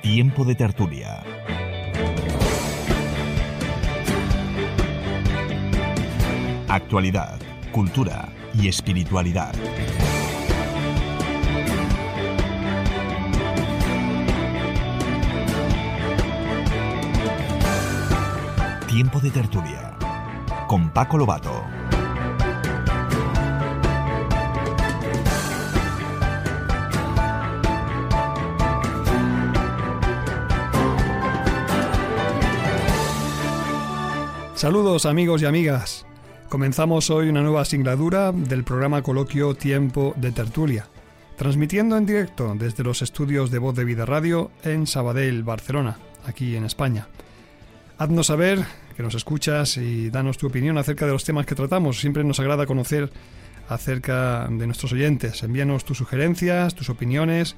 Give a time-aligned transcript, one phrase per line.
[0.00, 1.22] Tiempo de tertulia.
[6.68, 7.38] Actualidad,
[7.70, 9.52] cultura y espiritualidad.
[18.88, 19.96] Tiempo de tertulia.
[20.66, 21.81] Con Paco Lobato.
[34.62, 36.06] Saludos amigos y amigas.
[36.48, 40.86] Comenzamos hoy una nueva asignatura del programa coloquio Tiempo de Tertulia,
[41.36, 46.54] transmitiendo en directo desde los estudios de Voz de Vida Radio en Sabadell, Barcelona, aquí
[46.54, 47.08] en España.
[47.98, 48.64] Haznos saber
[48.96, 51.98] que nos escuchas y danos tu opinión acerca de los temas que tratamos.
[51.98, 53.10] Siempre nos agrada conocer
[53.68, 55.42] acerca de nuestros oyentes.
[55.42, 57.56] Envíanos tus sugerencias, tus opiniones.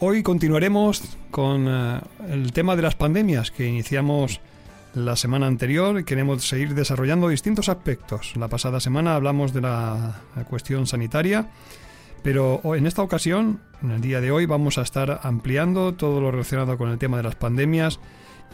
[0.00, 4.42] Hoy continuaremos con eh, el tema de las pandemias que iniciamos
[4.96, 8.34] la semana anterior queremos seguir desarrollando distintos aspectos.
[8.34, 11.50] La pasada semana hablamos de la cuestión sanitaria,
[12.22, 16.30] pero en esta ocasión, en el día de hoy, vamos a estar ampliando todo lo
[16.30, 18.00] relacionado con el tema de las pandemias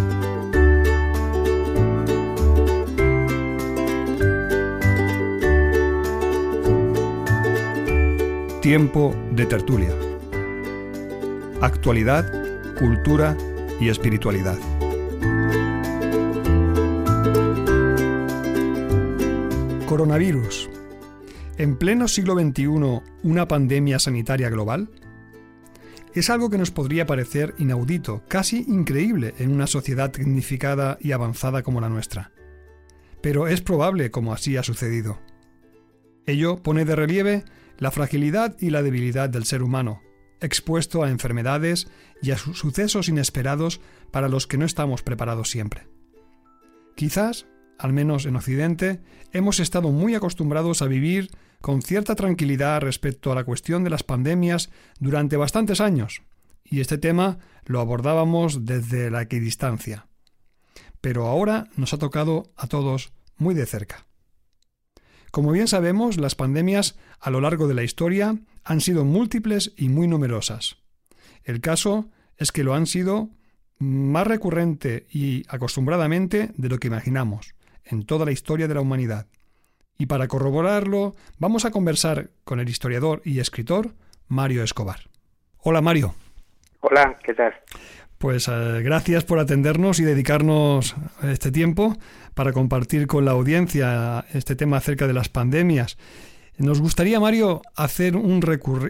[8.61, 9.93] Tiempo de tertulia.
[11.61, 12.25] Actualidad,
[12.79, 13.37] cultura
[13.79, 14.57] y espiritualidad.
[19.95, 20.69] Coronavirus.
[21.57, 22.67] ¿En pleno siglo XXI
[23.23, 24.89] una pandemia sanitaria global?
[26.13, 31.63] Es algo que nos podría parecer inaudito, casi increíble en una sociedad tecnificada y avanzada
[31.63, 32.33] como la nuestra.
[33.21, 35.17] Pero es probable como así ha sucedido.
[36.25, 37.45] Ello pone de relieve
[37.77, 40.01] la fragilidad y la debilidad del ser humano,
[40.41, 41.87] expuesto a enfermedades
[42.21, 43.79] y a sucesos inesperados
[44.11, 45.87] para los que no estamos preparados siempre.
[46.97, 51.31] Quizás al menos en Occidente, hemos estado muy acostumbrados a vivir
[51.61, 54.69] con cierta tranquilidad respecto a la cuestión de las pandemias
[54.99, 56.21] durante bastantes años,
[56.63, 60.07] y este tema lo abordábamos desde la equidistancia.
[61.01, 64.05] Pero ahora nos ha tocado a todos muy de cerca.
[65.31, 69.89] Como bien sabemos, las pandemias a lo largo de la historia han sido múltiples y
[69.89, 70.77] muy numerosas.
[71.43, 73.31] El caso es que lo han sido
[73.77, 77.54] más recurrente y acostumbradamente de lo que imaginamos,
[77.85, 79.27] en toda la historia de la humanidad.
[79.97, 83.93] Y para corroborarlo, vamos a conversar con el historiador y escritor
[84.27, 84.99] Mario Escobar.
[85.59, 86.15] Hola Mario.
[86.81, 87.53] Hola, ¿qué tal?
[88.17, 91.97] Pues eh, gracias por atendernos y dedicarnos este tiempo
[92.33, 95.97] para compartir con la audiencia este tema acerca de las pandemias.
[96.57, 98.41] Nos gustaría, Mario, hacer un,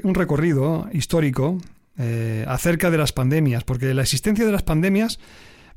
[0.03, 1.57] un recorrido histórico
[1.97, 5.19] eh, acerca de las pandemias, porque la existencia de las pandemias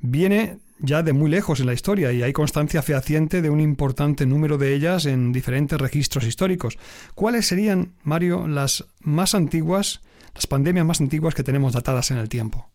[0.01, 4.27] viene ya de muy lejos en la historia y hay constancia fehaciente de un importante
[4.27, 6.79] número de ellas en diferentes registros históricos.
[7.15, 10.01] ¿Cuáles serían, Mario, las más antiguas,
[10.35, 12.69] las pandemias más antiguas que tenemos datadas en el tiempo?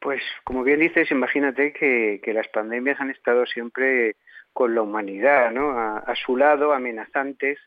[0.00, 4.16] Pues como bien dices, imagínate que, las pandemias han estado siempre
[4.52, 5.70] con la humanidad, ¿no?
[5.78, 7.58] A, su lado, amenazantes,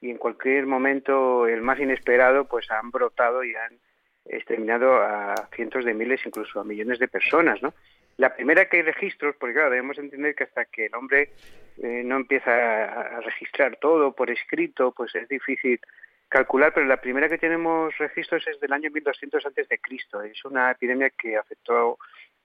[0.00, 3.78] y en cualquier momento, el más inesperado, pues han brotado y han
[4.24, 7.74] exterminado a cientos de miles, incluso a millones de personas, ¿no?
[8.16, 11.30] La primera que hay registros, porque claro, debemos entender que hasta que el hombre
[11.82, 15.80] eh, no empieza a, registrar todo por escrito, pues es difícil
[16.28, 20.22] calcular, pero la primera que tenemos registros es del año 1200 antes de Cristo.
[20.22, 21.98] Es una epidemia que afectó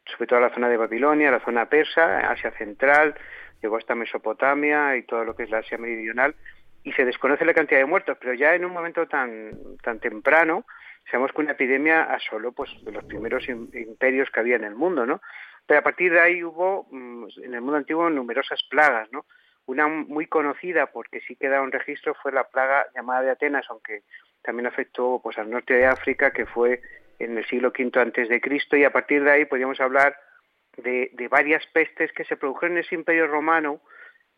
[0.06, 3.16] sobre todo a la zona de Babilonia, la zona persa, Asia Central,
[3.62, 6.36] llegó hasta Mesopotamia y todo lo que es la Asia Meridional,
[6.84, 9.52] y se desconoce la cantidad de muertos, pero ya en un momento tan,
[9.84, 10.66] tan temprano,
[11.12, 15.22] sabemos que una epidemia asoló pues, los primeros imperios que había en el mundo, ¿no?
[15.68, 19.25] Pero a partir de ahí hubo mm, en el mundo antiguo numerosas plagas, ¿no?
[19.66, 24.04] Una muy conocida, porque sí queda un registro, fue la plaga llamada de Atenas, aunque
[24.42, 26.81] también afectó pues al norte de África, que fue
[27.19, 30.16] en el siglo V antes de Cristo, y a partir de ahí podríamos hablar
[30.78, 33.81] de, varias pestes que se produjeron en ese imperio romano,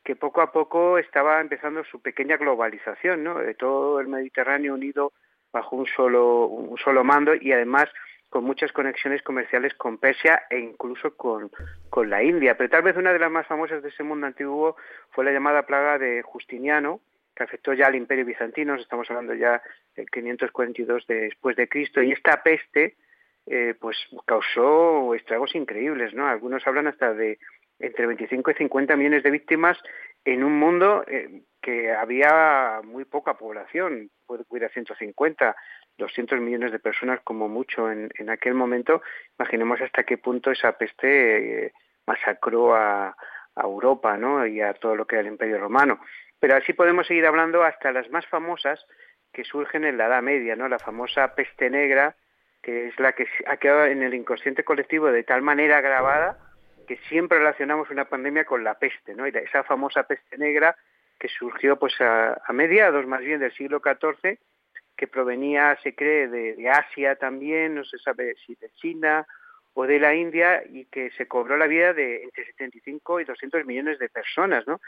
[0.04, 3.38] que poco a poco estaba empezando su pequeña globalización, ¿no?
[3.38, 5.14] De todo el Mediterráneo unido
[5.52, 7.90] bajo un solo, un solo mando y además
[8.30, 11.52] con muchas conexiones comerciales con Persia e incluso con,
[11.90, 12.56] con la India.
[12.56, 14.76] Pero tal vez una de las más famosas de ese mundo antiguo
[15.12, 17.02] fue la llamada plaga de Justiniano,
[17.36, 19.62] que afectó ya al Imperio Bizantino, estamos hablando ya
[19.96, 22.98] del 542 después de Cristo, y esta peste
[23.46, 26.28] eh, pues causó estragos increíbles, ¿no?
[26.28, 27.40] Algunos hablan hasta de
[27.80, 29.78] entre 25 y 50 millones de víctimas
[30.26, 35.56] en un mundo eh, que había muy poca población, puede a 150,
[36.00, 39.04] 200 millones de personas como mucho en, en aquel momento.
[39.38, 41.74] Imaginemos hasta qué punto esa peste eh,
[42.08, 43.10] masacró a,
[43.56, 44.46] a, Europa ¿no?
[44.48, 46.00] y a todo lo que era el Imperio Romano.
[46.40, 48.84] Pero así podemos seguir hablando hasta las más famosas
[49.32, 50.68] que surgen en la Edad Media, ¿no?
[50.68, 52.16] la famosa peste negra,
[52.64, 56.40] que es la que ha quedado en el inconsciente colectivo de tal manera grabada
[56.90, 59.28] que siempre relacionamos una pandemia con la peste, ¿no?
[59.28, 60.76] Y esa famosa peste negra
[61.20, 64.40] que surgió pues a, mediados más bien del siglo XIV,
[65.00, 69.26] que provenía, se cree, de, Asia también, no se sabe si de China
[69.74, 73.66] o de la India, y que se cobró la vida de entre 75 y 200
[73.66, 74.82] millones de personas, ¿no?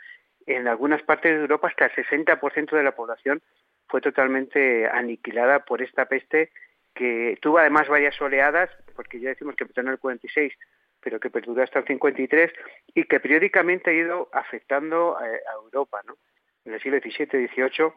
[0.46, 3.42] En algunas partes de Europa hasta el 60% de la población
[3.88, 6.52] fue totalmente aniquilada por esta peste
[6.94, 10.52] que tuvo además varias oleadas, porque ya decimos que empezó en el 46,
[11.00, 12.52] pero que perduró hasta el 53
[12.96, 15.26] y que periódicamente ha ido afectando a,
[15.64, 16.18] Europa, ¿no?
[16.66, 17.94] En el siglo XVII, XVIII,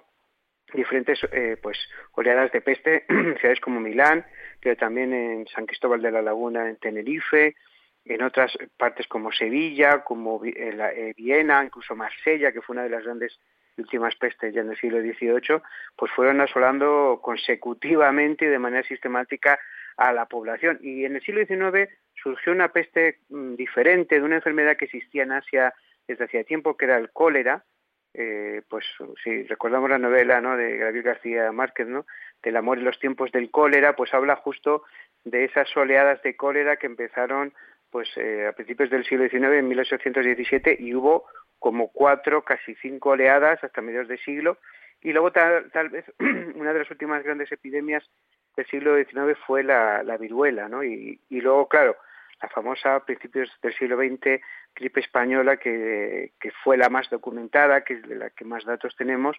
[0.72, 1.78] diferentes eh, pues
[2.12, 4.24] oleadas de peste, ciudades como Milán,
[4.60, 7.54] pero también en San Cristóbal de la Laguna, en Tenerife,
[8.04, 12.90] en otras partes como Sevilla, como eh, eh, Viena, incluso Marsella, que fue una de
[12.90, 13.38] las grandes
[13.76, 15.60] últimas pestes ya en el siglo XVIII,
[15.96, 19.58] pues fueron asolando consecutivamente y de manera sistemática
[19.96, 20.78] a la población.
[20.82, 25.22] Y en el siglo XIX surgió una peste mm, diferente de una enfermedad que existía
[25.24, 25.74] en Asia
[26.06, 27.64] desde hacía tiempo, que era el cólera.
[28.16, 28.84] Eh, pues
[29.24, 30.56] si recordamos la novela ¿no?
[30.56, 32.06] de Gabriel García Márquez, ¿no?
[32.42, 34.84] del amor y los tiempos del cólera, pues habla justo
[35.24, 37.52] de esas oleadas de cólera que empezaron
[37.90, 41.26] pues eh, a principios del siglo XIX, en 1817, y hubo
[41.58, 44.58] como cuatro, casi cinco oleadas hasta mediados de siglo.
[45.00, 46.04] Y luego tal, vez
[46.54, 48.04] una de las últimas grandes epidemias
[48.56, 50.82] del siglo XIX fue la, la viruela, ¿no?
[50.82, 51.96] Y luego, claro,
[52.42, 54.40] la famosa a principios del siglo XX
[54.74, 58.94] gripe española que, que, fue la más documentada, que es de la que más datos
[58.96, 59.36] tenemos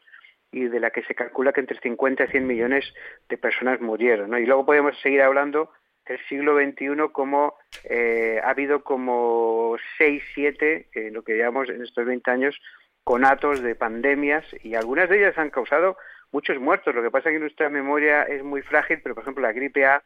[0.52, 2.94] y de la que se calcula que entre 50 y 100 millones
[3.28, 4.30] de personas murieron.
[4.30, 4.40] ¿no?
[4.40, 5.72] Y luego podemos seguir hablando
[6.08, 11.82] del siglo XXI como eh, ha habido como 6, 7, eh, lo que llamamos en
[11.82, 12.60] estos 20 años,
[13.04, 15.98] conatos de pandemias y algunas de ellas han causado
[16.32, 16.96] muchos muertos.
[16.96, 19.86] Lo que pasa es que nuestra memoria es muy frágil, pero por ejemplo la gripe
[19.86, 20.04] A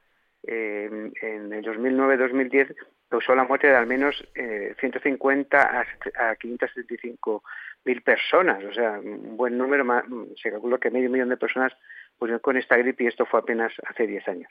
[0.48, 2.76] eh, en el 2009-2010
[3.10, 7.44] causó la muerte de al menos eh, 150 a, a 575
[7.86, 9.86] mil personas, o sea, un buen número,
[10.42, 11.74] se calcula que medio millón de personas
[12.20, 14.50] murieron con esta gripe y esto fue apenas hace 10 años.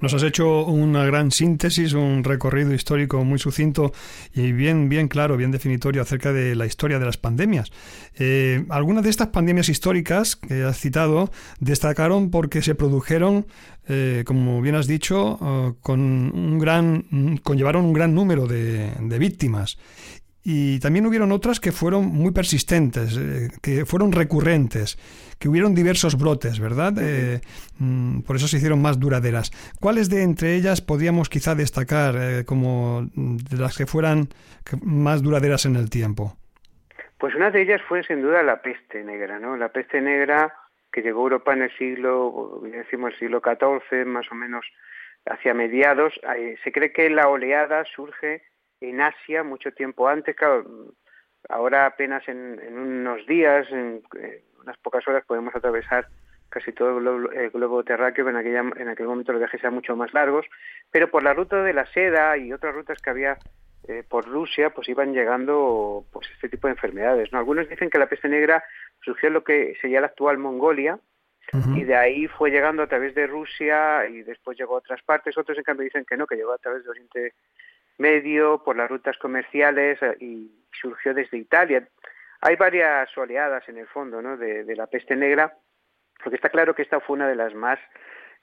[0.00, 3.92] Nos has hecho una gran síntesis, un recorrido histórico muy sucinto
[4.34, 7.70] y bien, bien claro, bien definitorio acerca de la historia de las pandemias.
[8.18, 13.46] Eh, algunas de estas pandemias históricas que has citado destacaron porque se produjeron,
[13.88, 19.78] eh, como bien has dicho, eh, con un gran, conllevaron un gran número de víctimas
[20.44, 24.98] y también hubieron otras que fueron muy persistentes, eh, que fueron recurrentes,
[25.38, 26.94] que hubieron diversos brotes, ¿verdad?
[27.00, 27.40] Eh,
[27.78, 29.52] mm, por eso se hicieron más duraderas.
[29.80, 34.28] ¿Cuáles de entre ellas podríamos quizá destacar eh, como de las que fueran
[34.84, 36.36] más duraderas en el tiempo?
[37.18, 39.56] Pues una de ellas fue sin duda la peste negra, ¿no?
[39.56, 40.52] La peste negra
[40.92, 44.66] que llegó a Europa en el siglo, decimos el siglo XIV, más o menos
[45.24, 46.12] hacia mediados.
[46.64, 48.42] se cree que la oleada surge
[48.88, 50.64] en Asia mucho tiempo antes, claro,
[51.48, 54.02] Ahora apenas en, unos días, en,
[54.62, 56.06] unas pocas horas, podemos atravesar
[56.48, 60.12] casi todo el globo, terráqueo, en, aquella, en aquel momento los viajes eran mucho más
[60.12, 60.46] largos,
[60.90, 63.38] pero por la ruta de la seda y otras rutas que había
[63.88, 67.32] eh, por Rusia, pues iban llegando pues este tipo de enfermedades.
[67.32, 67.38] ¿no?
[67.38, 68.62] Algunos dicen que la peste negra
[69.02, 70.98] surgió en lo que sería la actual Mongolia,
[71.74, 75.36] y de ahí fue llegando a través de Rusia y después llegó a otras partes.
[75.36, 77.34] Otros, en cambio, dicen que no, que llegó a través de Oriente
[78.02, 81.88] Medio, por las rutas comerciales eh, y surgió desde Italia.
[82.40, 84.36] Hay varias oleadas en el fondo ¿no?
[84.36, 85.56] de, la peste negra,
[86.22, 87.78] porque está claro que esta fue una de las más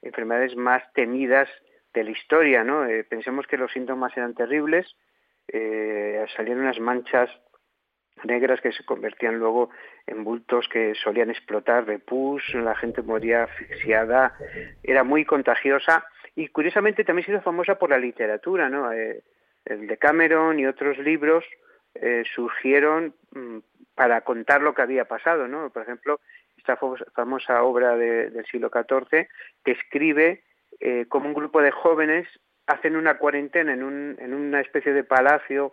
[0.01, 1.49] enfermedades más temidas
[1.93, 2.63] de la historia.
[2.63, 2.85] ¿no?
[2.85, 4.87] Eh, pensemos que los síntomas eran terribles,
[5.49, 7.29] eh, salieron unas manchas
[8.23, 9.69] negras que se convertían luego
[10.07, 12.01] en bultos que solían explotar de
[12.53, 14.33] la gente moría asfixiada,
[14.83, 18.89] era muy contagiosa y curiosamente también se hizo famosa por la literatura, ¿no?
[19.69, 21.45] El de Cameron y otros libros
[21.95, 23.59] eh, surgieron mm,
[23.95, 25.69] para contar lo que había pasado, ¿no?
[25.69, 26.19] Por ejemplo,
[26.57, 26.77] esta
[27.13, 29.27] famosa obra del siglo XIV
[29.63, 30.43] que escribe
[30.79, 32.27] eh, como un grupo de jóvenes
[32.67, 35.71] hacen una cuarentena en, un, en una especie de palacio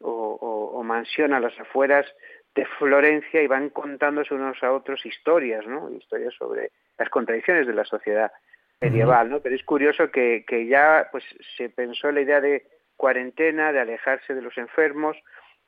[0.00, 2.04] o, mansión a las afueras
[2.56, 5.88] de Florencia y van contándose unos a otros historias, ¿no?
[5.90, 8.32] Historias sobre las contradicciones de la sociedad
[8.80, 9.40] medieval, ¿no?
[9.40, 11.24] Pero es curioso que, que ya pues
[11.56, 12.66] se pensó la idea de
[13.02, 15.16] cuarentena, de alejarse de los enfermos,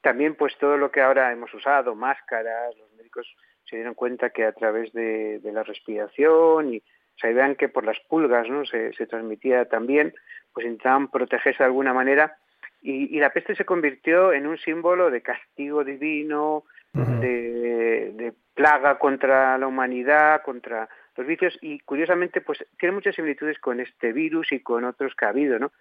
[0.03, 3.27] también pues todo lo que ahora hemos usado, máscaras, los médicos
[3.65, 6.83] se dieron cuenta que a través de, la respiración y
[7.21, 10.15] sabían que por las pulgas no se, se transmitía también,
[10.53, 12.37] pues intentaban protegerse de alguna manera.
[12.81, 16.63] Y, la peste se convirtió en un símbolo de castigo divino,
[16.93, 23.81] de, plaga contra la humanidad, contra los vicios, y curiosamente, pues tiene muchas similitudes con
[23.81, 25.73] este virus y con otros que ha habido, ¿no?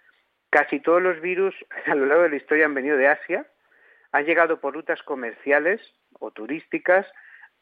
[0.54, 1.52] Casi todos los virus
[1.86, 3.44] a lo largo de la historia han venido de Asia,
[4.12, 5.80] han llegado por rutas comerciales
[6.20, 7.04] o turísticas,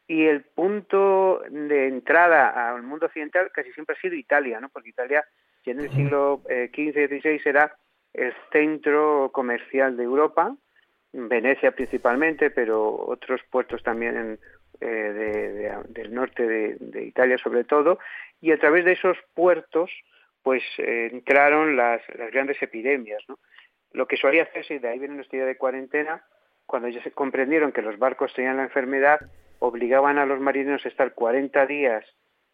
[0.05, 4.69] y el punto de entrada al mundo occidental casi siempre ha sido Italia, ¿no?
[4.69, 5.25] Porque Italia,
[5.65, 7.75] ya en el siglo XV y XVI era
[8.13, 10.55] el centro comercial de Europa,
[11.13, 14.37] Venecia principalmente, pero otros puertos también
[14.81, 17.97] eh, del norte de, Italia sobre todo,
[18.39, 19.89] y a través de esos puertos
[20.43, 23.23] pues eh, entraron las, grandes epidemias.
[23.27, 23.39] ¿no?
[23.91, 26.23] Lo que solía hacerse, y de ahí viene nuestra idea de cuarentena,
[26.65, 29.19] cuando ya se comprendieron que los barcos tenían la enfermedad,
[29.59, 32.05] obligaban a los marineros a estar 40 días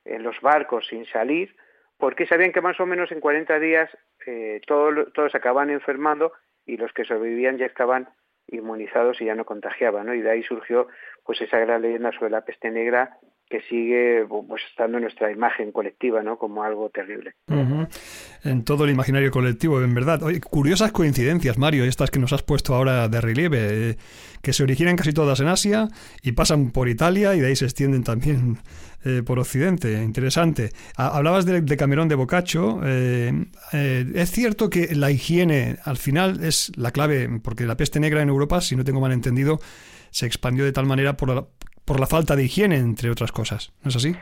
[0.06, 1.56] en los barcos sin salir,
[1.98, 3.90] porque sabían que más o menos en 40 días
[4.26, 6.32] eh, todos, todos acababan enfermando
[6.66, 8.10] y los que sobrevivían ya estaban
[8.48, 10.14] inmunizados y ya no contagiaban, ¿no?
[10.14, 10.88] Y de ahí surgió
[11.24, 13.18] pues esa gran leyenda sobre la peste negra
[13.50, 16.38] que sigue pues estando en nuestra imagen colectiva, ¿no?
[16.38, 17.34] Como algo terrible.
[18.44, 20.22] En todo el imaginario colectivo, en verdad.
[20.50, 23.98] Curiosas coincidencias, Mario, estas que nos has puesto ahora de relieve, eh,
[24.44, 25.88] que se originan casi todas en Asia
[26.22, 28.60] y pasan por Italia y de ahí se extienden también
[29.04, 30.04] eh, por Occidente.
[30.04, 30.70] Interesante.
[30.96, 32.82] Hablabas de, de Camerón de Boccaccio.
[32.86, 38.22] Eh, es cierto que la higiene al final es la clave, porque la peste negra
[38.22, 39.60] en Europa, si no tengo mal entendido,
[40.12, 41.46] se expandió de tal manera por la,
[41.90, 43.74] por la falta de higiene, entre otras cosas.
[43.84, 44.16] ¿No es así?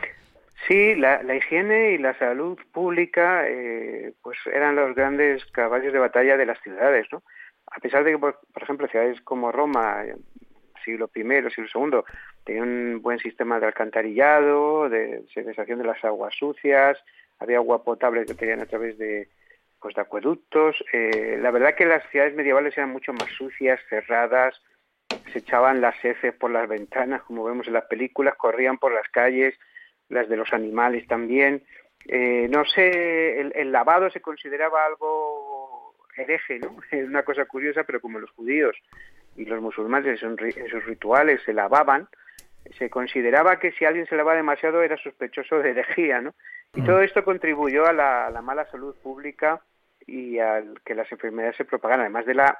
[0.69, 6.37] Sí, la, higiene y la salud pública eh, pues eran los grandes caballos de batalla
[6.37, 7.23] de las ciudades, ¿no?
[7.69, 10.01] A pesar de que, por, ejemplo, ciudades como Roma,
[10.85, 11.99] siglo I, siglo II,
[12.45, 16.97] tenían un buen sistema de alcantarillado, de segregación de las aguas sucias,
[17.37, 19.27] había agua potable que tenían a través de,
[19.81, 20.81] pues, de acueductos.
[20.93, 24.55] Eh, la verdad que las ciudades medievales eran mucho más sucias, cerradas,
[25.31, 29.07] se echaban las heces por las ventanas, como vemos en las películas, corrían por las
[29.09, 29.55] calles,
[30.09, 31.63] las de los animales también.
[32.07, 36.77] Eh, no sé, el, lavado se consideraba algo hereje, ¿no?
[36.91, 38.75] Es una cosa curiosa, pero como los judíos
[39.35, 40.37] y los musulmanes en,
[40.69, 42.07] sus rituales se lavaban,
[42.77, 46.33] se consideraba que si alguien se lavaba demasiado era sospechoso de herejía, ¿no?
[46.73, 46.85] Y mm.
[46.85, 49.61] todo esto contribuyó a la, a la mala salud pública
[50.05, 52.59] y al que las enfermedades se propagaran, además de la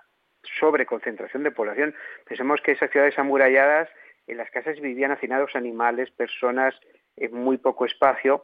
[0.59, 1.95] sobreconcentración de población.
[2.25, 3.89] Pensemos que esas ciudades amuralladas,
[4.27, 6.75] en las casas vivían hacinados animales, personas
[7.15, 8.43] en muy poco espacio,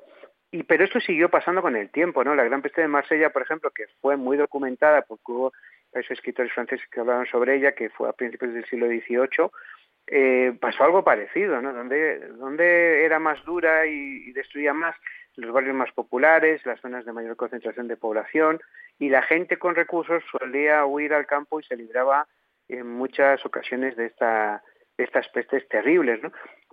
[0.52, 2.36] y pero esto siguió pasando con el tiempo, ¿no?
[2.36, 5.54] La Gran Peste de Marsella, por ejemplo, que fue muy documentada porque hubo
[5.92, 9.50] esos escritores franceses que hablaron sobre ella, que fue a principios del siglo XVIII,
[10.08, 11.74] eh, pasó algo parecido, ¿no?
[11.74, 14.96] Donde, donde era más dura y destruía más
[15.36, 18.60] los barrios más populares, las zonas de mayor concentración de población,
[19.00, 22.28] y la gente con recursos solía huir al campo y se libraba
[22.70, 24.64] en muchas ocasiones de, esta,
[24.98, 26.20] estas pestes terribles.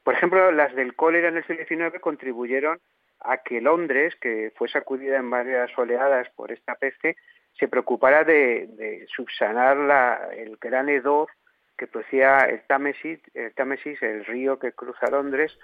[0.03, 2.79] Por ejemplo, las del cólera en el siglo XIX contribuyeron
[3.21, 7.17] a que Londres, que fue sacudida en varias oleadas por esta peste,
[7.59, 11.29] se preocupara de, subsanar la, el gran hedor
[11.77, 15.57] que producía el Támesis, el Támesis, el río que cruza Londres,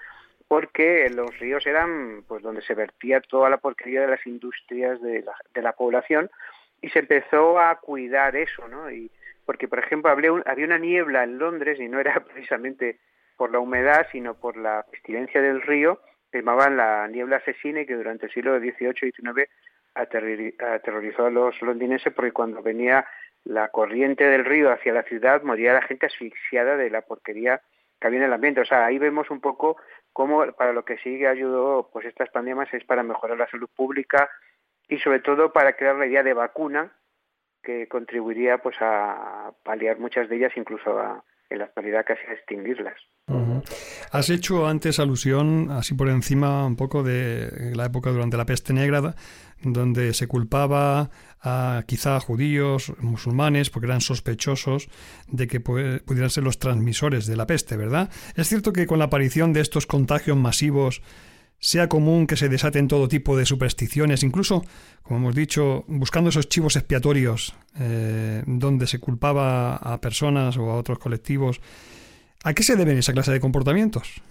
[0.47, 5.21] porque los ríos eran pues donde se vertía toda la porquería de las industrias de
[5.21, 6.29] la, de la población
[6.81, 8.89] y se empezó a cuidar eso, ¿no?
[8.91, 9.11] Y
[9.45, 12.99] porque, por ejemplo, había, había una niebla en Londres y no era precisamente
[13.35, 16.01] por la humedad, sino por la pestilencia del río,
[16.31, 19.49] que llamaban la niebla asesina y que durante el siglo XVIII y XIX
[19.95, 23.07] aterrorizó a los londinenses porque cuando venía
[23.45, 27.61] la corriente del río hacia la ciudad moría la gente asfixiada de la porquería
[27.99, 28.61] que había en el ambiente.
[28.61, 29.77] O sea, ahí vemos un poco
[30.17, 34.27] cómo para lo que sí ayudó pues estas pandemias es para mejorar la salud pública
[34.89, 36.91] y sobre todo para crear la idea de vacuna
[37.61, 42.33] que contribuiría pues a paliar muchas de ellas incluso a, en la actualidad casi a
[42.33, 42.95] extinguirlas.
[44.11, 48.73] Has hecho antes alusión, así por encima, un poco de la época durante la peste
[48.73, 49.13] negra,
[49.61, 51.09] donde se culpaba
[51.41, 54.89] a quizá judíos, musulmanes, porque eran sospechosos
[55.27, 58.09] de que pudieran ser los transmisores de la peste, ¿verdad?
[58.35, 61.01] Es cierto que con la aparición de estos contagios masivos
[61.59, 64.63] sea común que se desaten todo tipo de supersticiones, incluso,
[65.01, 70.75] como hemos dicho, buscando esos chivos expiatorios eh, donde se culpaba a personas o a
[70.75, 71.59] otros colectivos.
[72.43, 74.21] ¿A qué se deben esa clase de comportamientos?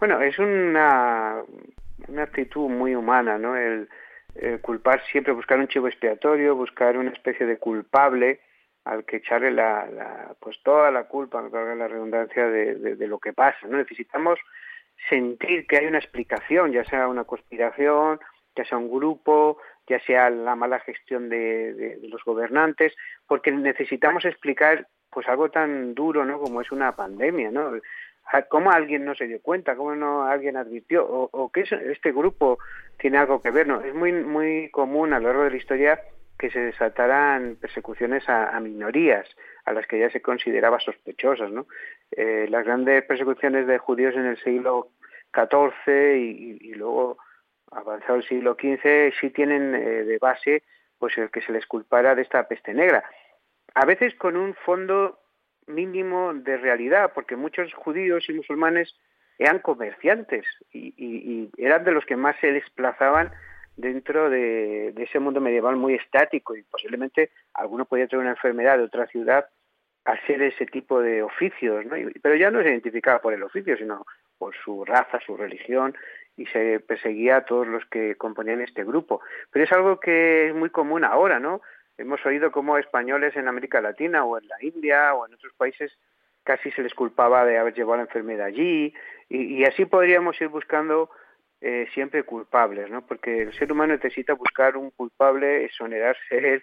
[0.00, 1.36] Bueno, es una,
[2.08, 3.56] una actitud muy humana, ¿no?
[3.56, 3.88] El,
[4.62, 8.40] culpar siempre, buscar un chivo expiatorio, buscar una especie de culpable
[8.84, 13.32] al que echarle la, pues toda la culpa, me la redundancia, de, de, lo que
[13.32, 13.76] pasa, ¿no?
[13.78, 14.38] Necesitamos
[15.08, 18.20] sentir que hay una explicación, ya sea una conspiración,
[18.56, 22.94] ya sea un grupo, ya sea la mala gestión de, los gobernantes,
[23.26, 26.40] porque necesitamos explicar pues algo tan duro, ¿no?
[26.40, 27.72] Como es una pandemia, ¿no?
[28.48, 29.76] ¿Cómo alguien no se dio cuenta?
[29.76, 31.06] ¿Cómo no alguien advirtió?
[31.06, 32.58] ¿O, o que este grupo
[32.98, 33.66] tiene algo que ver?
[33.66, 36.00] No, es muy muy común a lo largo de la historia
[36.42, 39.28] que se desataran persecuciones a, minorías,
[39.64, 41.68] a las que ya se consideraba sospechosas, ¿no?
[42.10, 44.88] Eh, las grandes persecuciones de judíos en el siglo
[45.32, 47.18] XIV y, luego
[47.70, 50.64] avanzado el siglo XV sí tienen eh, de base
[50.98, 53.04] pues el que se les culpara de esta peste negra.
[53.74, 55.20] A veces con un fondo
[55.66, 58.94] mínimo de realidad, porque muchos judíos y musulmanes
[59.38, 63.30] eran comerciantes y, eran de los que más se desplazaban
[63.76, 68.84] dentro de, ese mundo medieval muy estático y posiblemente alguno podía tener una enfermedad de
[68.84, 69.46] otra ciudad
[70.04, 71.96] hacer ese tipo de oficios, ¿no?
[72.22, 74.04] pero ya no se identificaba por el oficio, sino
[74.36, 75.94] por su raza, su religión,
[76.36, 79.20] y se perseguía a todos los que componían este grupo.
[79.50, 81.60] Pero es algo que es muy común ahora, ¿no?
[81.98, 85.92] Hemos oído cómo españoles en América Latina o en la India o en otros países
[86.42, 88.92] casi se les culpaba de haber llevado la enfermedad allí,
[89.28, 91.10] y, así podríamos ir buscando
[91.60, 93.06] eh, siempre culpables, ¿no?
[93.06, 96.62] Porque el ser humano necesita buscar un culpable, exonerarse él,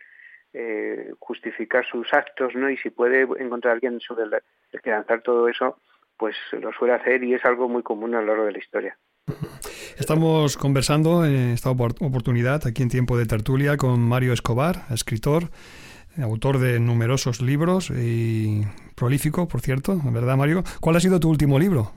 [0.54, 2.70] eh, justificar sus actos, ¿no?
[2.70, 5.80] Y si puede encontrar alguien sobre el, que lanzar todo eso,
[6.18, 8.98] pues lo suele hacer y es algo muy común a lo largo de la historia.
[10.00, 15.44] Estamos conversando en esta oportunidad aquí en Tiempo de Tertulia con Mario Escobar, escritor,
[16.22, 18.62] autor de numerosos libros y
[18.96, 20.64] prolífico, por cierto, ¿verdad Mario?
[20.80, 21.92] ¿Cuál ha sido tu último libro?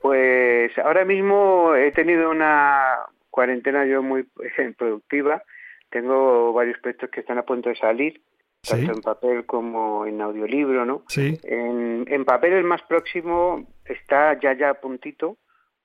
[0.00, 2.98] Pues ahora mismo he tenido una
[3.30, 4.26] cuarentena yo muy
[4.78, 5.42] productiva
[5.90, 8.20] tengo varios proyectos que están a punto de salir,
[8.68, 11.02] tanto en papel como en audiolibro, ¿no?
[11.08, 11.38] Sí.
[11.44, 15.36] En, papel el más próximo está ya ya a puntito,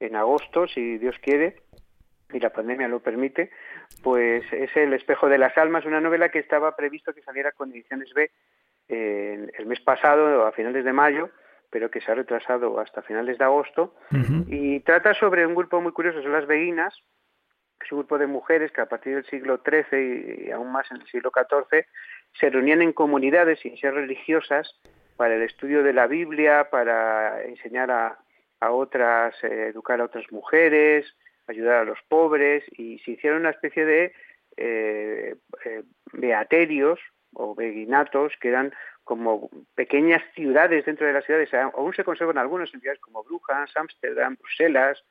[0.01, 1.61] en agosto, si Dios quiere,
[2.33, 3.51] y la pandemia lo permite,
[4.03, 7.71] pues es El espejo de las almas, una novela que estaba previsto que saliera con
[7.71, 8.31] ediciones B
[8.87, 11.29] el mes pasado, a finales de mayo,
[11.69, 13.95] pero que se ha retrasado hasta finales de agosto,
[14.47, 16.93] y trata sobre un grupo muy curioso, son las beguinas,
[17.81, 20.97] es un grupo de mujeres que a partir del siglo XIII y aún más en
[20.97, 21.85] el siglo XIV
[22.33, 24.79] se reunían en comunidades sin ser religiosas
[25.15, 28.19] para el estudio de la Biblia, para enseñar a,
[28.69, 31.05] otras, eh, educar a otras mujeres,
[31.47, 34.13] ayudar a los pobres y se hicieron una especie de
[34.57, 36.99] eh, eh, beaterios
[37.33, 41.51] o beguinatos que eran como pequeñas ciudades dentro de las ciudades.
[41.53, 45.03] Aún se conservan algunas ciudades como Brujas, Ámsterdam, Bruselas,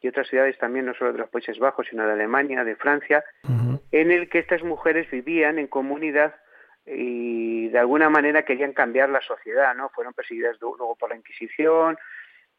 [0.00, 3.24] y otras ciudades también, no solo de los Países Bajos, sino de Alemania, de Francia,
[3.92, 6.34] en el que estas mujeres vivían en comunidad
[6.84, 9.88] y de alguna manera querían cambiar la sociedad, ¿no?
[9.90, 11.96] Fueron perseguidas luego por la Inquisición,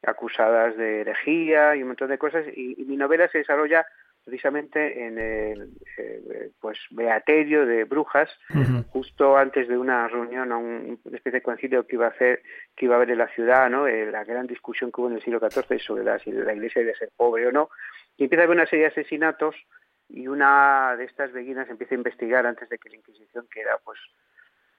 [0.04, 3.86] acusadas de herejía y un montón de cosas, y mi novela se desarrolla
[4.28, 8.30] precisamente en el eh, pues beaterio de brujas
[8.90, 12.44] justo antes de una reunión a un, una especie de concilio que iba a hacer
[12.76, 15.16] que iba a haber en la ciudad no eh, la gran discusión que hubo en
[15.16, 17.70] el siglo XIV sobre la, si la iglesia debe ser pobre o no
[18.18, 19.56] y empieza a haber una serie de asesinatos
[20.10, 23.78] y una de estas beguinas empieza a investigar antes de que la Inquisición que era
[23.78, 23.98] pues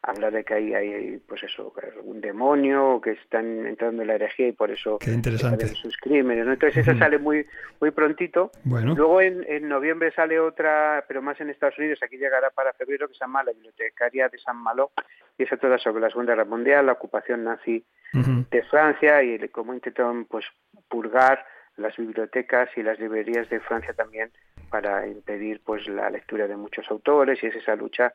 [0.02, 4.48] habla de que hay, hay pues eso, un demonio, que están entrando en la herejía
[4.48, 5.66] y por eso Qué interesante.
[5.68, 6.46] sus crímenes.
[6.46, 6.52] ¿no?
[6.52, 7.46] Entonces esa sale muy
[7.80, 8.50] muy prontito.
[8.64, 8.94] Bueno.
[8.94, 13.08] Luego en, en, noviembre sale otra, pero más en Estados Unidos, aquí llegará para febrero,
[13.08, 14.92] que se llama La Bibliotecaria de San Malo,
[15.37, 19.74] y es toda sobre la Segunda Guerra Mundial, la ocupación nazi de Francia y cómo
[19.74, 20.46] intentaron pues
[20.88, 21.44] purgar
[21.76, 24.30] las bibliotecas y las librerías de Francia también
[24.70, 28.12] para impedir pues la lectura de muchos autores y es esa lucha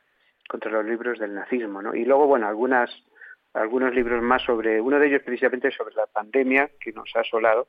[0.47, 1.95] contra los libros del nazismo, ¿no?
[1.95, 2.89] Y luego, bueno, algunas
[3.53, 7.67] algunos libros más sobre, uno de ellos precisamente sobre la pandemia que nos ha asolado,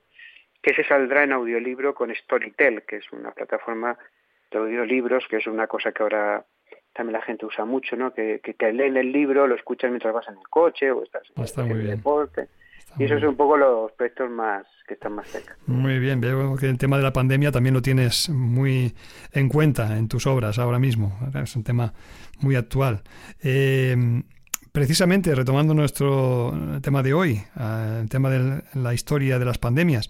[0.61, 3.97] que se saldrá en audiolibro con Storytel, que es una plataforma
[4.49, 6.43] de audiolibros, que es una cosa que ahora
[6.91, 8.13] también la gente usa mucho, ¿no?
[8.13, 11.29] Que, que te leen el libro, lo escuchas mientras vas en el coche o estás
[11.57, 12.47] en el deporte.
[12.97, 15.57] Y esos son un poco los aspectos más que están más cerca.
[15.67, 18.93] Muy bien, veo que el tema de la pandemia también lo tienes muy
[19.31, 21.17] en cuenta en tus obras ahora mismo.
[21.33, 21.93] Es un tema
[22.39, 23.01] muy actual.
[23.41, 24.23] Eh,
[24.71, 30.09] precisamente, retomando nuestro tema de hoy, eh, el tema de la historia de las pandemias,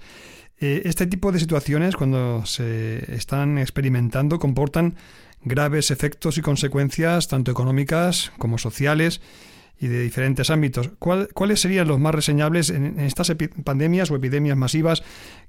[0.60, 4.96] eh, este tipo de situaciones, cuando se están experimentando, comportan
[5.44, 9.22] graves efectos y consecuencias tanto económicas como sociales
[9.80, 10.92] y de diferentes ámbitos.
[11.00, 13.34] ¿Cuáles serían los más reseñables en, estas
[13.64, 15.04] pandemias o epidemias masivas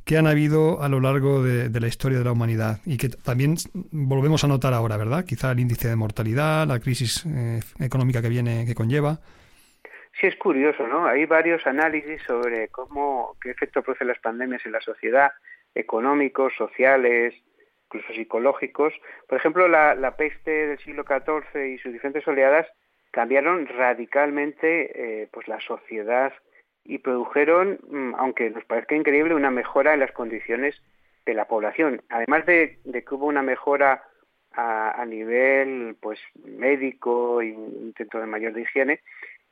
[0.04, 3.56] que han habido a lo largo de, la historia de la humanidad y que también
[3.90, 5.24] volvemos a notar ahora, ¿verdad?
[5.24, 9.18] Quizá el índice de mortalidad, la crisis eh, económica que viene, que conlleva.
[10.20, 11.06] Sí, es curioso, ¿no?
[11.06, 15.30] Hay varios análisis sobre cómo, qué efecto producen las pandemias en la sociedad,
[15.74, 17.34] económicos, sociales,
[17.86, 18.94] incluso psicológicos.
[19.28, 22.66] Por ejemplo, la, la peste del siglo XIV y sus diferentes oleadas
[23.16, 26.34] cambiaron radicalmente eh, pues la sociedad
[26.84, 30.74] y produjeron, mm, aunque nos parezca increíble, una mejora en las condiciones
[31.24, 32.02] de la población.
[32.10, 34.02] Además de, que hubo una mejora
[34.52, 39.00] a, nivel pues médico e intento de mayor de higiene,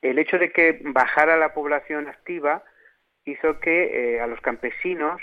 [0.03, 2.63] el hecho de que bajara la población activa
[3.25, 5.23] hizo que eh, a los campesinos,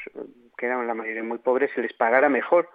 [0.58, 2.70] que eran la mayoría muy pobres, se les pagara mejor,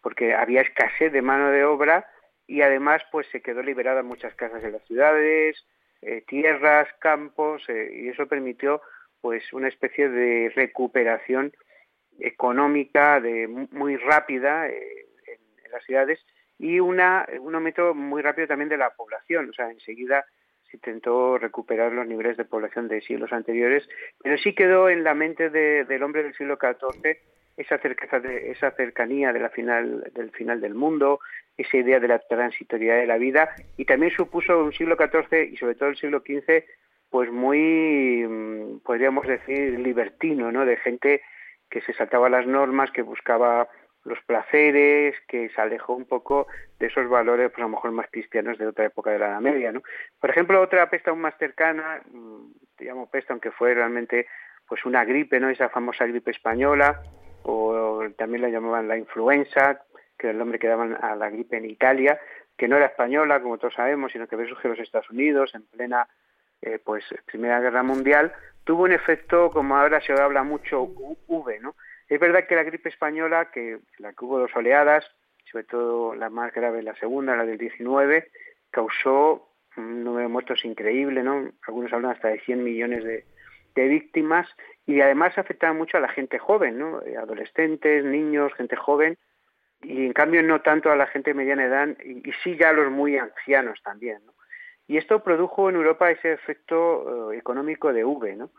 [0.00, 2.06] porque había escasez de mano de obra
[2.48, 5.64] y además pues se quedó liberada muchas casas en las ciudades,
[6.00, 8.80] eh, tierras, campos eh, y eso permitió
[9.20, 11.52] pues una especie de recuperación
[12.18, 16.24] económica de muy rápida eh, en, las ciudades
[16.58, 20.24] y una, un aumento muy rápido también de la población, o sea, enseguida
[20.70, 23.88] se intentó recuperar los niveles de población de siglos anteriores,
[24.22, 27.16] pero sí quedó en la mente del hombre del siglo XIV
[27.56, 31.20] esa, de, esa cercanía de la final, del final del mundo,
[31.56, 35.56] esa idea de la transitoriedad de la vida, y también supuso un siglo XIV y
[35.56, 36.64] sobre todo el siglo XV,
[37.10, 40.64] pues muy, mm, podríamos decir, libertino, ¿no?
[40.64, 41.22] De gente
[41.68, 43.68] que se saltaba las normas, que buscaba
[44.08, 46.46] los placeres, que se alejó un poco
[46.78, 49.40] de esos valores, pues a lo mejor más cristianos de otra época de la Edad
[49.40, 49.82] Media, ¿no?
[50.20, 54.26] Por ejemplo, otra peste aún más cercana, mm, llamo peste, aunque fue realmente
[54.68, 55.48] pues una gripe, ¿no?
[55.48, 57.02] Esa famosa gripe española,
[57.42, 59.82] o también la llamaban la influenza,
[60.18, 62.20] que era el nombre que daban a la gripe en Italia,
[62.56, 65.54] que no era española, como todos sabemos, sino que había surgido en los Estados Unidos
[65.54, 66.08] en plena
[66.60, 68.32] eh, pues Primera Guerra Mundial,
[68.64, 71.76] tuvo un efecto, como ahora se habla mucho, V, ¿no?
[72.08, 75.04] Es verdad que la gripe española, que la que hubo dos oleadas,
[75.50, 78.30] sobre todo la más grave, la segunda, la del 19,
[78.70, 81.50] causó un número de muertos increíble, ¿no?
[81.66, 83.24] Algunos hablan hasta de 100 millones de,
[83.76, 84.48] víctimas
[84.86, 87.00] y además afectaba mucho a la gente joven, ¿no?
[87.02, 89.16] Eh, adolescentes, niños, gente joven,
[89.82, 92.72] y en cambio no tanto a la gente de mediana edad y, sí ya a
[92.72, 94.32] los muy ancianos también, ¿no?
[94.88, 98.50] Y esto produjo en Europa ese efecto eh, económico de V, ¿no?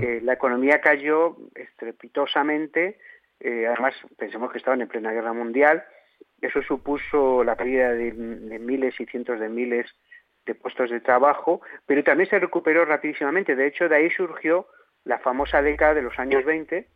[0.00, 2.98] Eh, la economía cayó estrepitosamente,
[3.44, 5.84] además pensemos que estaban en plena guerra mundial,
[6.40, 9.86] eso supuso la pérdida de miles y cientos de miles
[10.46, 13.54] de puestos de trabajo, pero también se recuperó rapidísimamente.
[13.54, 14.66] De hecho, de ahí surgió
[15.04, 16.86] la famosa década de los años 20,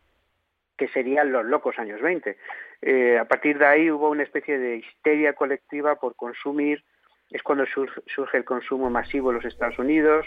[0.77, 2.37] que serían los locos años 20.
[2.83, 6.85] Eh, a partir de ahí hubo una especie de histeria colectiva por consumir,
[7.31, 10.27] es cuando surge el consumo masivo en los Estados Unidos,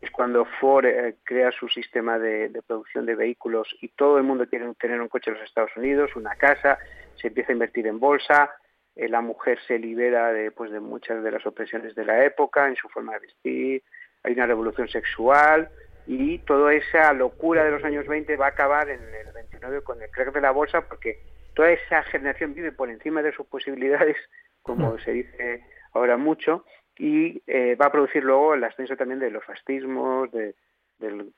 [0.00, 4.46] es cuando Ford eh, crea su sistema de, producción de vehículos y todo el mundo
[4.48, 6.78] quiere tener un coche en los Estados Unidos, una casa,
[7.16, 8.50] se empieza a invertir en bolsa,
[8.96, 12.66] eh, la mujer se libera de, pues, de muchas de las opresiones de la época
[12.66, 13.82] en su forma de vestir,
[14.22, 15.70] hay una revolución sexual,
[16.06, 20.02] y toda esa locura de los años 20 va a acabar en el 29 con
[20.02, 21.20] el crack de la bolsa porque
[21.54, 24.16] toda esa generación vive por encima de sus posibilidades,
[24.62, 26.64] como se dice ahora mucho,
[26.98, 30.54] y eh, va a producir luego el ascenso también de los fascismos, del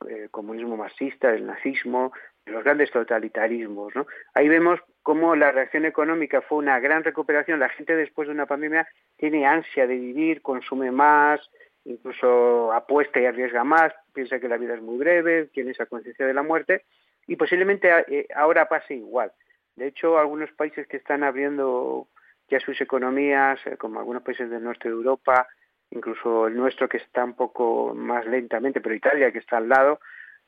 [0.09, 2.13] eh, comunismo marxista, del nazismo,
[2.45, 3.95] de los grandes totalitarismos.
[3.95, 4.07] ¿no?
[4.35, 7.61] Ahí vemos cómo la reacción económica fue una gran recuperación.
[7.61, 11.41] La gente después de una pandemia tiene ansia de vivir, consume más,
[11.85, 16.27] incluso apuesta y arriesga más, piensa que la vida es muy breve, tiene esa conciencia
[16.27, 16.85] de la muerte
[17.27, 19.33] y posiblemente eh, ahora pase igual.
[19.77, 22.09] De hecho, algunos países que están abriendo
[22.53, 25.49] ya sus economías, eh, como algunos países del norte de Europa,
[25.91, 30.01] incluso el nuestro que está un poco más lentamente, pero Italia que está al lado,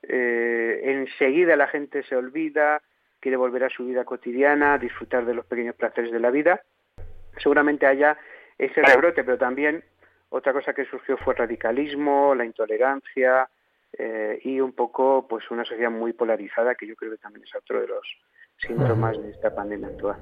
[0.02, 2.82] eh, enseguida la gente se olvida,
[3.20, 6.60] quiere volver a su vida cotidiana, disfrutar de los pequeños placeres de la vida.
[7.38, 8.18] Seguramente haya
[8.58, 9.82] ese rebrote, pero también
[10.28, 13.48] otra cosa que surgió fue el radicalismo, la intolerancia
[13.96, 17.54] eh, y un poco pues una sociedad muy polarizada que yo creo que también es
[17.54, 18.06] otro de los
[18.58, 20.16] síntomas de esta pandemia actual.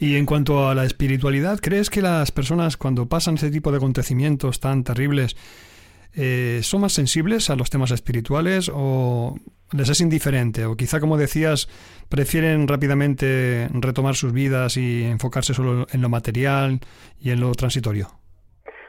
[0.00, 3.76] Y en cuanto a la espiritualidad, ¿crees que las personas cuando pasan ese tipo de
[3.76, 5.36] acontecimientos tan terribles
[6.16, 9.34] eh, son más sensibles a los temas espirituales o
[9.76, 10.64] les es indiferente?
[10.64, 11.68] O quizá, como decías,
[12.08, 16.80] prefieren rápidamente retomar sus vidas y enfocarse solo en lo material
[17.20, 18.06] y en lo transitorio.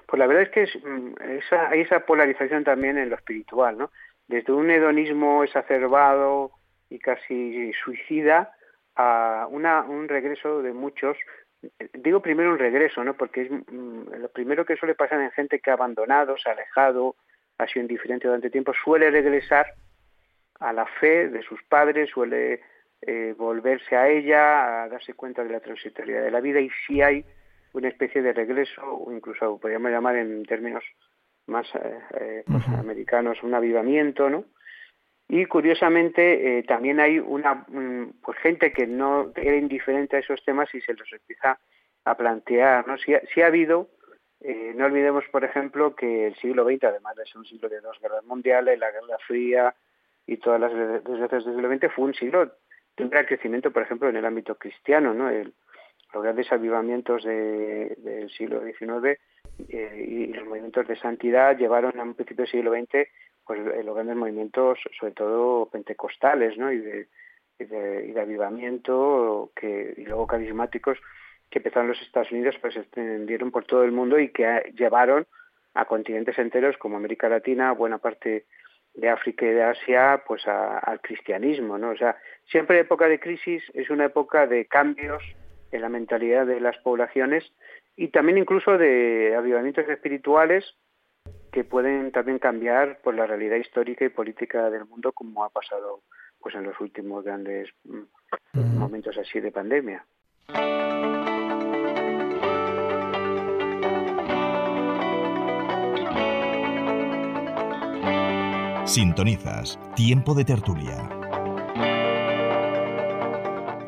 [0.08, 3.91] Pues la verdad es que mm, esa, hay esa polarización también en lo espiritual, ¿no?
[4.30, 6.52] Desde un hedonismo exacerbado
[6.89, 8.54] y casi suicida
[8.95, 11.17] a una, un regreso de muchos.
[11.93, 13.15] Digo primero un regreso, ¿no?
[13.15, 16.54] Porque es mm, lo primero que suele pasar en gente que ha abandonado, se ha
[16.54, 17.15] alejado,
[17.58, 19.67] ha sido indiferente durante tiempo, suele regresar
[20.60, 22.62] a la fe de sus padres, suele
[23.01, 27.01] eh, volverse a ella, a darse cuenta de la transitoriedad de la vida y si
[27.01, 27.25] hay
[27.73, 30.84] una especie de regreso, o incluso podríamos llamar en términos
[31.47, 34.45] más eh, eh, pues, americanos un avivamiento, ¿no?
[35.34, 40.44] Y curiosamente eh, también hay una mm, pues gente que no era indiferente a esos
[40.44, 41.58] temas y se los empieza
[42.04, 42.86] a plantear.
[42.86, 42.98] ¿no?
[42.98, 43.88] Si, ha, ha habido,
[44.41, 47.80] eh, no olvidemos por ejemplo que el siglo XX, además de ser un siglo de
[47.80, 49.74] dos guerras mundiales, la Guerra Fría
[50.28, 52.46] y todas las desgracias del siglo XX, fue un siglo
[52.98, 55.13] de un gran crecimiento, por ejemplo, en el ámbito cristiano.
[55.13, 55.30] ¿no?
[55.30, 55.54] El,
[56.13, 59.17] los grandes avivamientos del siglo XIX
[59.70, 63.08] eh, y los movimientos de santidad llevaron a un principio del siglo XX
[63.52, 66.72] pues los grandes movimientos, sobre todo pentecostales, ¿no?
[66.72, 67.08] Y de,
[67.60, 70.98] y de, avivamiento que, y luego carismáticos
[71.50, 74.72] que empezaron en los Estados Unidos, pues se extendieron por todo el mundo y que
[74.78, 75.28] llevaron
[75.74, 78.46] a continentes enteros como América Latina, buena parte
[78.94, 81.90] de África y de Asia, pues al cristianismo, ¿no?
[81.90, 85.22] O sea, siempre época de crisis es una época de cambios
[85.74, 87.52] en la mentalidad de las poblaciones
[87.98, 90.74] y también incluso de avivamientos espirituales
[91.52, 96.02] que pueden también cambiar por la realidad histórica y política del mundo como ha pasado
[96.40, 100.06] pues en los últimos grandes mm, momentos así de pandemia.
[108.86, 111.22] Sintonizas Tiempo de Tertulia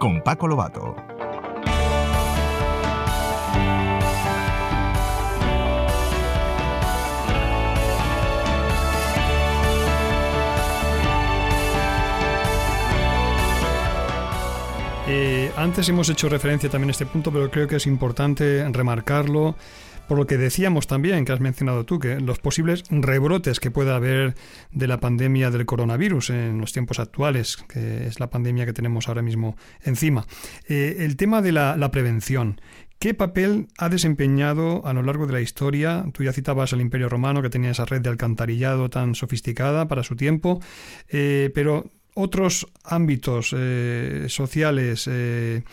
[0.03, 1.12] con Paco Lobato.
[15.07, 19.55] Eh, antes hemos hecho referencia también a este punto, pero creo que es importante remarcarlo
[20.07, 23.95] por lo que decíamos también, que has mencionado tú, que los posibles rebrotes que pueda
[23.95, 24.35] haber
[24.71, 29.07] de la pandemia del coronavirus en los tiempos actuales, que es la pandemia que tenemos
[29.07, 30.25] ahora mismo encima.
[30.67, 32.59] Eh, el tema de la, prevención.
[32.99, 36.05] ¿Qué papel ha desempeñado a lo largo de la historia?
[36.13, 40.03] Tú ya citabas el Imperio Romano, que tenía esa red de alcantarillado tan sofisticada para
[40.03, 40.61] su tiempo,
[41.09, 45.63] eh, pero otros ámbitos eh, sociales, eh,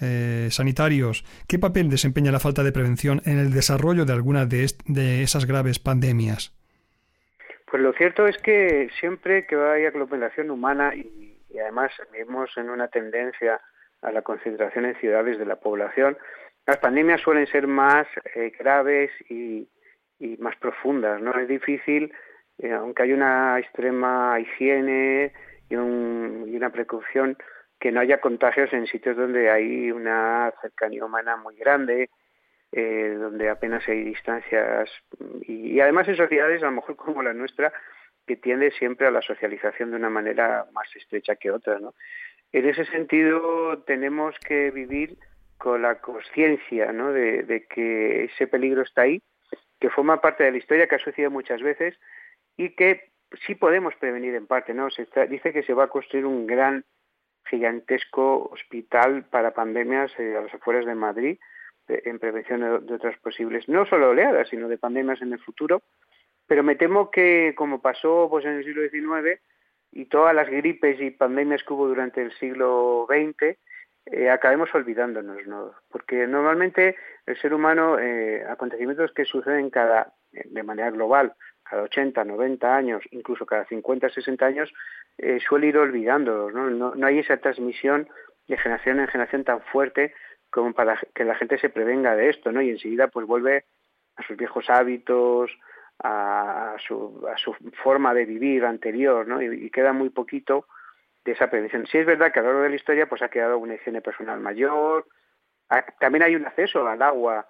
[0.00, 4.64] eh, sanitarios, ¿qué papel desempeña la falta de prevención en el desarrollo de alguna de,
[5.22, 6.56] esas graves pandemias?
[7.70, 12.88] Pues lo cierto es que siempre que hay aglomeración humana y, además vemos en una
[12.88, 13.60] tendencia
[14.02, 16.16] a la concentración en ciudades de la población,
[16.66, 18.06] las pandemias suelen ser más
[18.58, 19.68] graves y,
[20.18, 21.20] y, más profundas.
[21.20, 22.12] No es difícil,
[22.72, 25.32] aunque hay una extrema higiene,
[25.70, 27.36] y, una precaución
[27.78, 32.10] que no haya contagios en sitios donde hay una cercanía humana muy grande,
[32.72, 34.90] eh, donde apenas hay distancias
[35.42, 37.72] y, además en sociedades a lo mejor como la nuestra
[38.26, 41.94] que tiende siempre a la socialización de una manera más estrecha que otra, ¿no?
[42.52, 45.16] En ese sentido tenemos que vivir
[45.60, 47.12] con la conciencia ¿no?
[47.12, 49.22] de, que ese peligro está ahí,
[49.78, 51.98] que forma parte de la historia, que ha sucedido muchas veces
[52.56, 53.09] y que
[53.46, 54.90] sí podemos prevenir en parte, ¿no?
[54.90, 56.84] Se dice que se va a construir un gran,
[57.50, 61.38] gigantesco hospital para pandemias eh, a las afueras de Madrid
[61.88, 65.82] eh, en prevención de, otras posibles, no solo oleadas, sino de pandemias en el futuro.
[66.46, 69.40] Pero me temo que, como pasó pues, en el siglo XIX
[69.92, 73.56] y todas las gripes y pandemias que hubo durante el siglo XX,
[74.06, 75.72] eh, acabemos olvidándonos, ¿no?
[75.88, 77.96] Porque normalmente el ser humano,
[78.48, 81.34] acontecimientos que suceden cada de manera global
[81.70, 84.72] cada 80, 90 años, incluso cada 50, 60 años,
[85.18, 86.52] eh, suele ir olvidándolos.
[86.52, 86.68] ¿no?
[86.94, 87.06] ¿no?
[87.06, 88.08] Hay esa transmisión
[88.48, 90.12] de generación en generación tan fuerte
[90.50, 92.60] como para que la gente se prevenga de esto, ¿no?
[92.60, 93.64] Y enseguida pues vuelve
[94.16, 95.50] a sus viejos hábitos,
[96.02, 99.40] a, su, a su forma de vivir anterior, ¿no?
[99.40, 100.66] Y, queda muy poquito
[101.24, 101.86] de esa prevención.
[101.86, 104.00] Sí es verdad que a lo largo de la historia pues ha quedado una higiene
[104.00, 105.06] personal mayor,
[106.00, 107.46] también hay un acceso al agua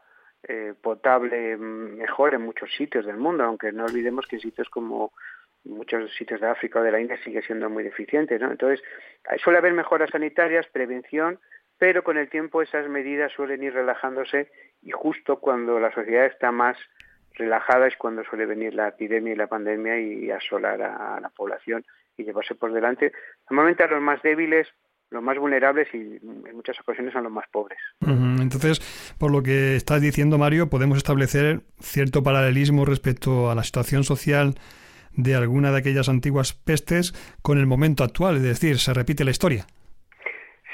[0.49, 5.13] eh, potable mejor en muchos sitios del mundo, aunque no olvidemos que en sitios como
[5.65, 8.51] muchos sitios de África o de la India sigue siendo muy deficiente, ¿no?
[8.51, 8.83] Entonces,
[9.43, 11.39] suele haber mejoras sanitarias, prevención,
[11.79, 14.51] pero con el tiempo esas medidas suelen ir relajándose
[14.83, 16.79] y justo cuando la sociedad está más
[17.35, 21.85] relajada es cuando suele venir la epidemia y la pandemia y asolar a la población
[22.17, 23.13] y llevarse por delante.
[23.49, 24.69] Normalmente a los más débiles
[25.11, 27.79] los más vulnerables y en muchas ocasiones son los más pobres.
[28.01, 28.81] Entonces,
[29.19, 34.55] por lo que estás diciendo, Mario, podemos establecer cierto paralelismo respecto a la situación social
[35.13, 39.33] de alguna de aquellas antiguas pestes con el momento actual, es decir, se repite la
[39.33, 39.67] historia.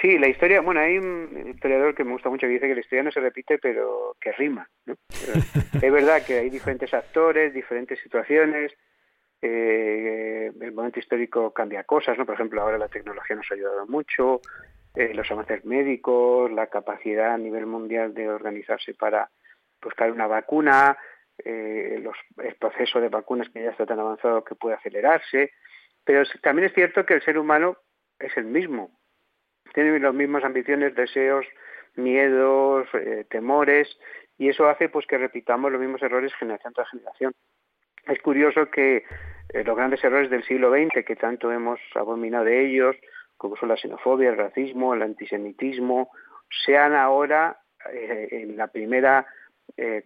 [0.03, 2.81] Sí, la historia, bueno, hay un historiador que me gusta mucho que dice que la
[2.81, 4.69] historia no se repite, pero que rima.
[4.87, 8.73] es verdad que hay diferentes actores, diferentes situaciones,
[9.43, 12.27] eh, el momento histórico cambia cosas, ¿no?
[12.27, 14.41] Por ejemplo, ahora la tecnología nos ha ayudado mucho,
[14.95, 19.31] eh, los avances médicos, la capacidad a nivel mundial de organizarse para
[19.83, 20.97] buscar una vacuna,
[21.45, 22.03] eh,
[22.39, 25.53] el proceso de vacunas que ya está tan avanzado que puede acelerarse,
[26.03, 27.77] pero también es cierto que el ser humano
[28.19, 28.99] es el mismo,
[29.75, 31.45] tiene las mismas ambiciones, deseos,
[31.97, 33.99] miedos, eh, temores,
[34.39, 37.33] y eso hace pues que repitamos los mismos errores generación tras generación.
[38.07, 39.05] Es curioso que
[39.49, 42.97] eh, los grandes errores del siglo XX, que tanto hemos abominado de ellos,
[43.37, 46.11] como son la xenofobia, el racismo, el antisemitismo,
[46.65, 47.59] sean ahora
[47.93, 49.27] eh, en la primera
[49.77, 50.05] eh,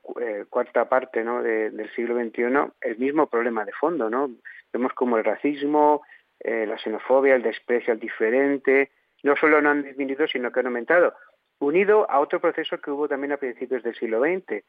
[0.49, 1.43] cuarta parte ¿no?
[1.43, 2.43] del siglo XXI
[2.81, 4.09] el mismo problema de fondo.
[4.09, 4.31] ¿no?
[4.73, 6.03] Vemos como el racismo,
[6.43, 8.91] la xenofobia, el desprecio al diferente,
[9.23, 11.15] no solo no han disminuido, sino que han aumentado,
[11.59, 14.65] unido a otro proceso que hubo también a principios del siglo XX,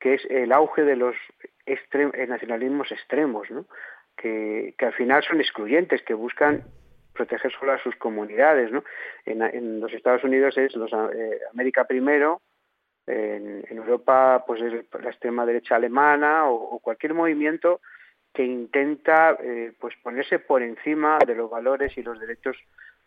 [0.00, 1.14] que es el auge de los
[1.66, 3.46] eh, nacionalismos extremos,
[4.16, 6.64] que, al final son excluyentes, que buscan
[7.12, 8.70] proteger solo a sus comunidades.
[9.26, 12.40] En, los Estados Unidos es eh, América primero,
[13.06, 17.80] en, Europa pues es la extrema derecha alemana o, cualquier movimiento
[18.32, 22.56] que intenta eh, pues ponerse por encima de los valores y los derechos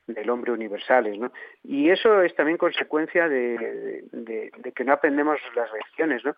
[0.05, 1.17] del hombre universales.
[1.63, 6.35] Y eso es también consecuencia de, de que no aprendemos las lecciones, ¿no?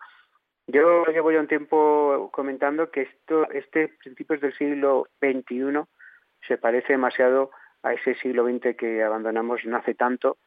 [0.66, 5.82] Yo llevo ya un tiempo comentando que esto, este principios del siglo XXI
[6.46, 7.50] se parece demasiado
[7.82, 10.38] a ese siglo XX que abandonamos no hace tanto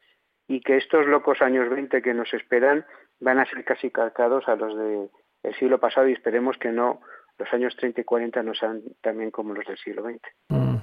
[0.47, 2.85] y que estos locos años 20 que nos esperan
[3.19, 6.99] van a ser casi calcados a los del siglo pasado y esperemos que no
[7.37, 10.19] los años 30 y 40 no sean también como los del siglo XX.
[10.49, 10.75] Mm.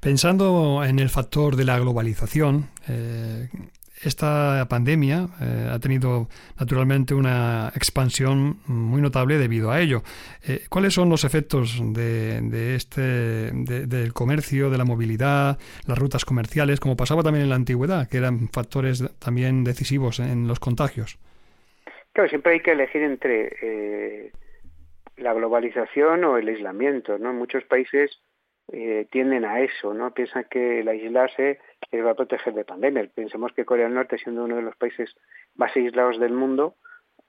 [0.00, 3.48] Pensando en el factor de la globalización, eh,
[4.02, 10.02] esta pandemia eh, ha tenido naturalmente una expansión muy notable debido a ello.
[10.46, 16.80] Eh, ¿Cuáles son los efectos de, este, del comercio, de la movilidad, las rutas comerciales,
[16.80, 21.18] como pasaba también en la antigüedad, que eran factores también decisivos en los contagios?
[22.12, 24.32] Claro, siempre hay que elegir entre eh,
[25.16, 27.18] la globalización o el aislamiento.
[27.18, 27.30] ¿no?
[27.30, 28.18] En muchos países
[29.10, 30.12] tienden a eso, ¿no?
[30.12, 31.58] Piensan que el aislarse
[31.90, 33.08] que va a proteger de pandemia.
[33.14, 35.14] Pensemos que Corea del Norte, siendo uno de los países
[35.56, 36.76] más aislados del mundo,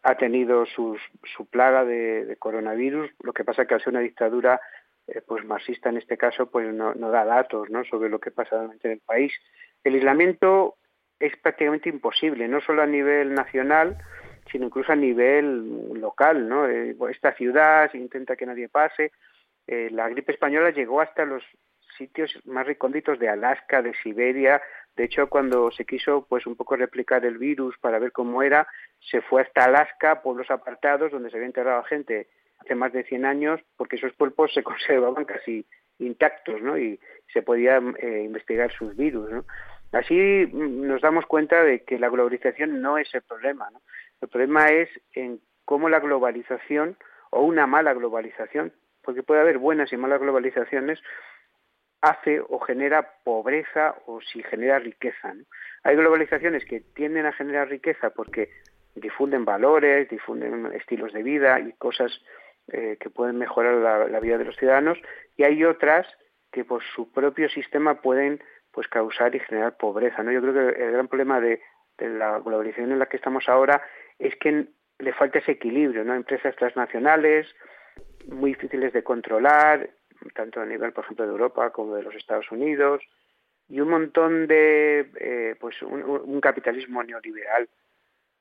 [0.04, 0.98] ha tenido su
[1.50, 3.12] plaga de, coronavirus.
[3.24, 4.60] Lo que pasa es que al ser una dictadura
[5.08, 7.84] eh, pues marxista en este caso, pues no, da datos ¿no?
[7.86, 9.34] sobre lo que pasa en el país.
[9.84, 10.76] El aislamiento
[11.20, 13.98] es prácticamente imposible, no solo a nivel nacional,
[14.52, 16.48] sino incluso a nivel local.
[16.48, 16.68] ¿no?
[16.68, 19.12] Eh, esta ciudad se intenta que nadie pase.
[19.68, 21.44] Eh, la gripe española llegó hasta los
[21.98, 24.62] sitios más recónditos de Alaska, de Siberia.
[24.96, 28.68] De hecho, cuando se quiso pues un poco replicar el virus para ver cómo era,
[29.00, 32.28] se fue hasta Alaska, pueblos apartados donde se había enterrado gente
[32.60, 35.66] hace más de 100 años, porque esos cuerpos se conservaban casi
[36.00, 36.78] intactos, ¿no?
[36.78, 37.00] Y
[37.32, 39.46] se podía eh, investigar sus virus, ¿no?
[39.92, 43.82] Así mm, nos damos cuenta de que la globalización no es el problema, ¿no?
[44.22, 46.98] El problema es en cómo la globalización
[47.30, 48.74] o una mala globalización,
[49.04, 51.00] porque puede haber buenas y malas globalizaciones,
[52.02, 55.34] hace o genera pobreza o si genera riqueza.
[55.84, 58.50] Hay globalizaciones que tienden a generar riqueza porque
[58.96, 62.12] difunden valores, difunden estilos de vida y cosas
[62.68, 64.98] eh, que pueden mejorar la, vida de los ciudadanos
[65.38, 66.08] y hay otras
[66.52, 70.24] que por su propio sistema pueden pues causar y generar pobreza.
[70.24, 70.32] ¿no?
[70.32, 71.62] Yo creo que el gran problema de,
[71.98, 73.82] de la globalización en la que estamos ahora
[74.20, 74.68] es que
[75.00, 76.14] le falta ese equilibrio, ¿no?
[76.14, 77.48] Empresas transnacionales
[78.28, 79.90] muy difíciles de controlar,
[80.34, 83.02] tanto a nivel, por ejemplo, de Europa como de los Estados Unidos,
[83.68, 87.70] y un montón de, eh, pues, un, capitalismo neoliberal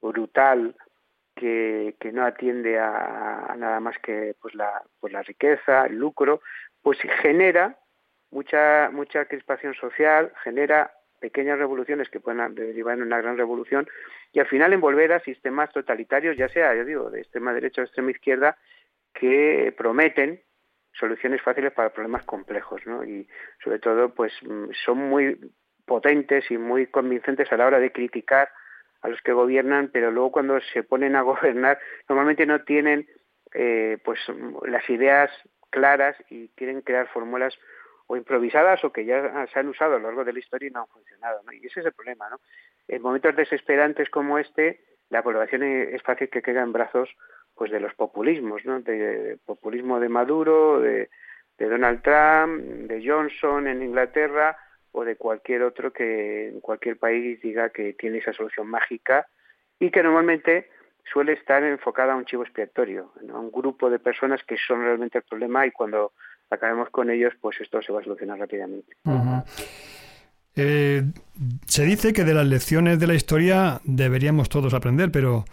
[0.00, 0.74] brutal
[1.34, 6.40] que, que no atiende a, nada más que pues la, pues la riqueza, el lucro,
[6.82, 7.78] pues genera
[8.30, 13.88] mucha mucha crispación social, genera pequeñas revoluciones que pueden derivar en una gran revolución
[14.32, 17.84] y al final envolver a sistemas totalitarios, ya sea, yo digo, de extrema derecha o
[17.84, 18.56] extrema izquierda,
[19.12, 20.42] que prometen
[20.92, 22.82] soluciones fáciles para problemas complejos.
[23.06, 23.26] Y
[23.62, 25.38] sobre todo, pues mm, son muy
[25.84, 28.50] potentes y muy convincentes a la hora de criticar
[29.02, 33.08] a los que gobiernan, pero luego cuando se ponen a gobernar, normalmente no tienen
[33.54, 34.20] eh, pues
[34.66, 35.30] las ideas
[35.70, 37.58] claras y quieren crear fórmulas
[38.06, 40.72] o improvisadas o que ya se han usado a lo largo de la historia y
[40.72, 41.42] no han funcionado.
[41.52, 42.40] Y ese es el problema, ¿no?
[42.88, 44.80] En momentos desesperantes como este,
[45.11, 47.08] la población es fácil que quede en brazos
[47.61, 48.80] pues de los populismos, ¿no?
[48.80, 51.11] De, populismo de Maduro, de,
[51.58, 52.58] Donald Trump,
[52.88, 54.56] de Johnson en Inglaterra
[54.92, 59.26] o de cualquier otro que en cualquier país diga que tiene esa solución mágica
[59.78, 60.70] y que normalmente
[61.12, 65.18] suele estar enfocada a un chivo expiatorio, a un grupo de personas que son realmente
[65.18, 66.14] el problema y cuando
[66.48, 68.96] acabemos con ellos, pues esto se va a solucionar rápidamente.
[70.57, 71.05] Eh,
[71.66, 75.44] se dice que de las lecciones de la historia deberíamos todos aprender, pero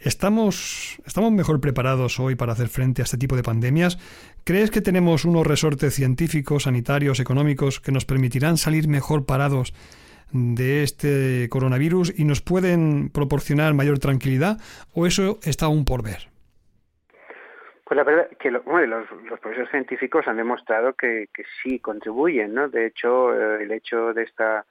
[0.00, 3.98] ¿estamos, ¿estamos mejor preparados hoy para hacer frente a este tipo de pandemias?
[4.44, 9.74] ¿Crees que tenemos unos resortes científicos, sanitarios, económicos que nos permitirán salir mejor parados
[10.32, 14.60] de este coronavirus y nos pueden proporcionar mayor tranquilidad?
[14.92, 16.33] ¿O eso está aún por ver?
[17.84, 22.68] Pues la verdad que los, los, procesos científicos han demostrado que, que sí contribuyen, ¿no?
[22.68, 24.64] De hecho, eh, el hecho de esta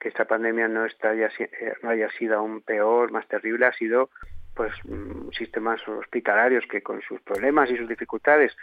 [0.00, 3.72] que esta pandemia no está ya, eh, no haya sido aún peor, más terrible, ha
[3.72, 4.08] sido
[4.54, 8.56] pues mm, sistemas hospitalarios que con sus problemas y sus dificultades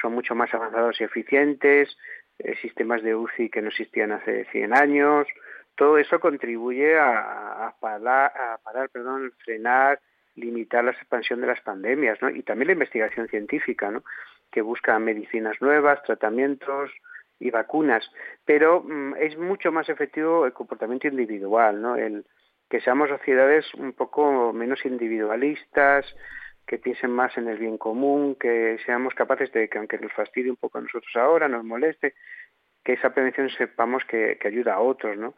[0.00, 1.94] son mucho más avanzados y eficientes,
[2.38, 5.26] eh, sistemas de UCI que no existían hace 100 años,
[5.76, 10.00] todo eso contribuye a, a parar, a parar perdón, frenar
[10.38, 12.30] limitar la expansión de las pandemias, ¿no?
[12.30, 14.02] Y también la investigación científica, ¿no?
[14.50, 16.90] Que busca medicinas nuevas, tratamientos
[17.40, 18.10] y vacunas,
[18.44, 21.96] pero mm, es mucho más efectivo el comportamiento individual, ¿no?
[21.96, 22.24] El
[22.68, 26.04] que seamos sociedades un poco menos individualistas,
[26.66, 30.50] que piensen más en el bien común, que seamos capaces de que aunque nos fastidie
[30.50, 32.14] un poco a nosotros ahora, nos moleste,
[32.84, 35.34] que esa prevención sepamos que, que ayuda a otros, ¿no?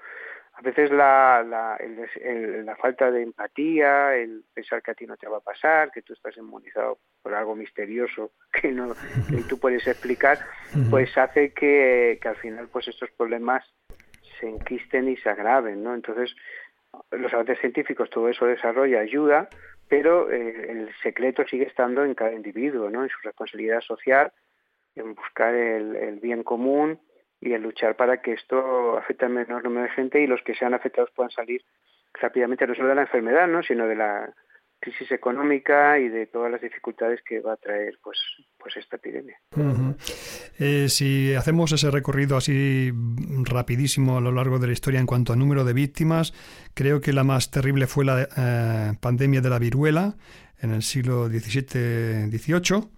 [0.60, 1.78] A veces la, la,
[2.64, 6.02] la, falta de empatía, el pensar que a ti no te va a pasar, que
[6.02, 8.92] tú estás inmunizado por algo misterioso que no
[9.30, 10.38] que tú puedes explicar,
[10.90, 13.64] pues hace que, que, al final pues estos problemas
[14.38, 15.94] se enquisten y se agraven, ¿no?
[15.94, 16.36] Entonces,
[17.10, 19.48] los avances científicos, todo eso desarrolla, ayuda,
[19.88, 23.02] pero eh, el secreto sigue estando en cada individuo, ¿no?
[23.02, 24.30] En su responsabilidad social,
[24.94, 27.00] en buscar el, el bien común,
[27.40, 30.54] y el luchar para que esto afecte al menor número de gente y los que
[30.54, 31.62] sean afectados puedan salir
[32.14, 33.62] rápidamente, no solo de la enfermedad, ¿no?
[33.62, 34.34] sino de la
[34.80, 38.18] crisis económica y de todas las dificultades que va a traer pues
[38.58, 39.38] pues esta epidemia.
[40.58, 42.90] Eh, si hacemos ese recorrido así
[43.44, 46.32] rapidísimo a lo largo de la historia en cuanto a número de víctimas,
[46.74, 50.14] creo que la más terrible fue la eh, pandemia de la viruela
[50.62, 52.88] en el siglo XVII-XVIII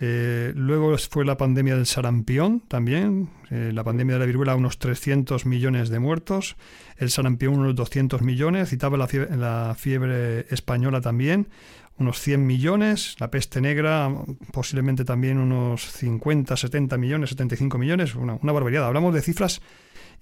[0.00, 4.78] eh, luego fue la pandemia del sarampión también, eh, la pandemia de la viruela, unos
[4.78, 6.56] 300 millones de muertos,
[6.98, 11.48] el sarampión unos 200 millones, citaba la fiebre, la fiebre española también,
[11.96, 14.10] unos 100 millones, la peste negra
[14.52, 18.86] posiblemente también unos 50, 70 millones, 75 millones, una, una barbaridad.
[18.86, 19.62] Hablamos de cifras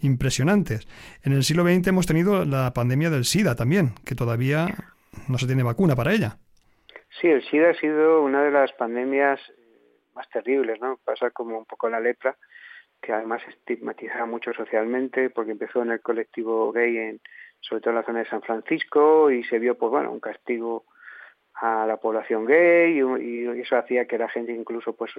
[0.01, 0.87] impresionantes.
[1.23, 4.69] En el siglo XX hemos tenido la pandemia del SIDA también, que todavía
[5.29, 6.37] no se tiene vacuna para ella.
[7.21, 9.41] Sí, el SIDA ha sido una de las pandemias
[10.15, 10.99] más terribles, ¿no?
[11.05, 12.37] Pasa como un poco la lepra,
[13.01, 17.21] que además estigmatiza mucho socialmente, porque empezó en el colectivo gay, en,
[17.61, 20.85] sobre todo en la zona de San Francisco, y se vio, pues bueno, un castigo
[21.55, 25.13] a la población gay, y, eso hacía que la gente incluso, pues,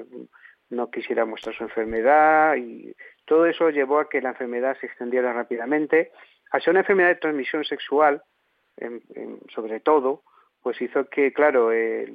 [0.69, 5.33] no quisiera mostrar su enfermedad, y todo eso llevó a que la enfermedad se extendiera
[5.33, 6.11] rápidamente.
[6.51, 8.23] Al ser una enfermedad de transmisión sexual,
[9.53, 10.23] sobre todo,
[10.61, 12.11] pues hizo que, claro, eh,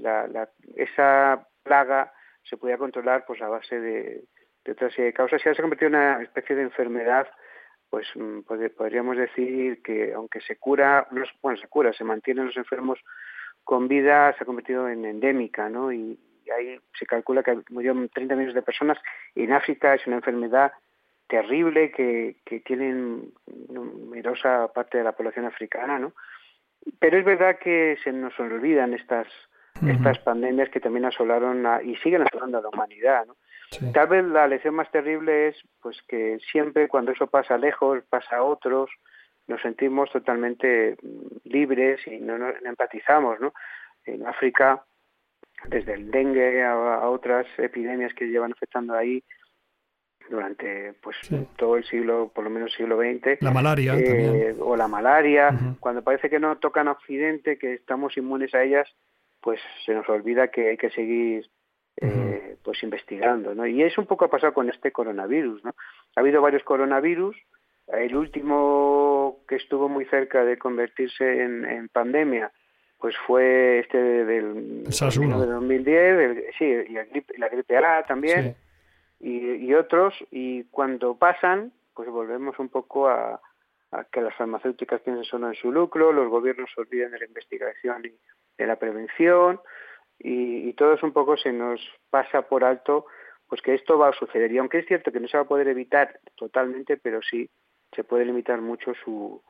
[0.76, 2.12] esa plaga
[2.42, 4.24] se podía controlar pues a base de,
[4.64, 7.28] de otra serie de causas y se ha convertido en una especie de enfermedad
[7.90, 8.40] pues mm,
[8.76, 12.98] podríamos decir que aunque se cura, no, bueno, se cura, se mantienen los enfermos
[13.64, 15.92] con vida, se ha convertido en endémica, ¿no?
[15.92, 16.18] Y,
[16.56, 18.96] ahí se calcula que murieron 30 millones de personas.
[19.34, 20.72] Y en África es una enfermedad
[21.28, 23.34] terrible que, que tienen
[23.68, 26.14] numerosa parte de la población africana, ¿no?
[26.98, 29.26] Pero es verdad que se nos olvidan estas
[29.86, 33.26] estas pandemias que también asolaron y siguen asolando a la humanidad.
[33.26, 33.36] ¿no?
[33.92, 38.36] Tal vez la lección más terrible es pues que siempre cuando eso pasa lejos, pasa
[38.36, 38.90] a otros,
[39.46, 43.40] nos sentimos totalmente mm, libres y no, nos empatizamos.
[43.40, 43.52] ¿no?
[44.04, 44.84] En África,
[45.66, 49.22] desde el dengue a, otras epidemias que llevan afectando ahí,
[50.30, 51.16] durante pues
[51.56, 53.40] todo el siglo, por lo menos siglo XX.
[53.40, 55.48] La malaria eh, O la malaria,
[55.80, 58.94] cuando parece que no tocan a Occidente, que estamos inmunes a ellas,
[59.40, 61.48] pues se nos olvida que hay que seguir
[62.00, 63.66] eh, pues investigando, ¿no?
[63.66, 65.74] Y es un poco ha pasado con este coronavirus, ¿no?
[66.14, 67.36] Ha habido varios coronavirus,
[67.88, 72.52] el último que estuvo muy cerca de convertirse en, pandemia,
[72.98, 78.56] pues fue este del, de 2010, sí, y la gripe, A también,
[79.20, 83.40] y, otros, y cuando pasan, pues volvemos un poco a,
[83.90, 87.26] a que las farmacéuticas piensen solo en su lucro, los gobiernos se olviden de la
[87.26, 88.12] investigación y
[88.58, 89.60] de la prevención,
[90.18, 91.80] y, todo eso un poco se nos
[92.10, 93.06] pasa por alto
[93.48, 94.52] pues que esto va a suceder.
[94.52, 97.48] Y aunque es cierto que no se va a poder evitar totalmente, pero sí
[97.92, 99.42] se puede limitar mucho su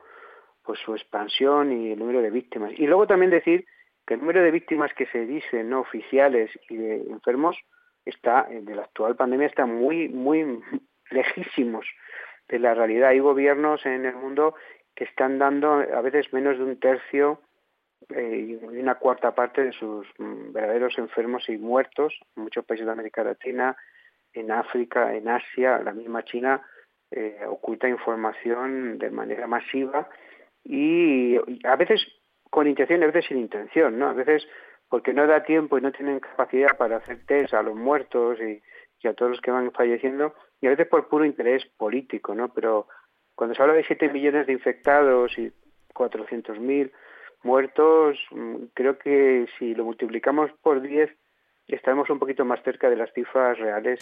[0.62, 2.72] pues su expansión y el número de víctimas.
[2.76, 3.64] Y luego también decir
[4.06, 7.56] que el número de víctimas que se dicen no oficiales y de enfermos
[8.04, 10.61] está de la actual pandemia está muy muy
[11.11, 11.86] lejísimos
[12.48, 13.09] de la realidad.
[13.09, 14.54] Hay gobiernos en el mundo
[14.94, 17.40] que están dando a veces menos de un tercio
[18.11, 22.86] eh, y una cuarta parte de sus mm, verdaderos enfermos y muertos en muchos países
[22.86, 23.76] de América Latina,
[24.32, 26.62] en África, en Asia, la misma China
[27.11, 30.09] eh, oculta información de manera masiva
[30.62, 32.07] y, a veces
[32.51, 34.09] con intención y a veces sin intención, ¿no?
[34.09, 34.46] A veces
[34.88, 38.62] porque no da tiempo y no tienen capacidad para hacer test a los muertos y,
[39.07, 42.53] a todos los que van falleciendo y a veces por puro interés político, ¿no?
[42.53, 42.88] Pero
[43.34, 45.53] cuando se habla de 7 millones de infectados y
[45.94, 46.90] 400.000
[47.43, 51.11] muertos, mm, creo que si lo multiplicamos por 10,
[51.66, 54.01] estaremos un poquito más cerca de las cifras reales,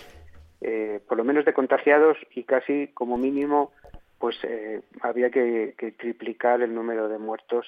[0.60, 3.72] eh, por lo menos de contagiados y casi como mínimo,
[4.18, 7.66] pues eh, había que, triplicar el número de muertos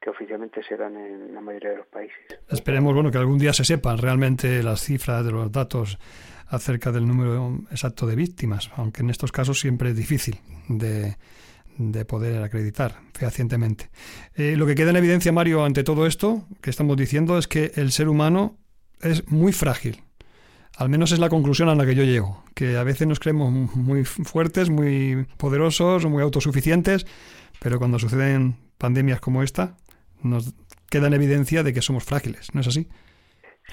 [0.00, 2.16] que oficialmente se dan en la mayoría de los países.
[2.48, 5.98] Esperemos bueno que algún día se sepan realmente las cifras de los datos
[6.48, 10.36] acerca del número exacto de víctimas, aunque en estos casos siempre es difícil
[10.68, 11.16] de,
[11.80, 13.88] de poder acreditar fehacientemente.
[14.36, 17.72] Eh, lo que queda en evidencia, Mario, ante todo esto que estamos diciendo es que
[17.76, 18.58] el ser humano
[19.00, 20.02] es muy frágil.
[20.76, 23.50] Al menos es la conclusión a la que yo llego, que a veces nos creemos
[23.50, 27.06] muy fuertes, muy poderosos, muy autosuficientes,
[27.60, 29.76] pero cuando suceden pandemias como esta,
[30.22, 30.54] nos
[30.90, 32.88] queda en evidencia de que somos frágiles, ¿no es así?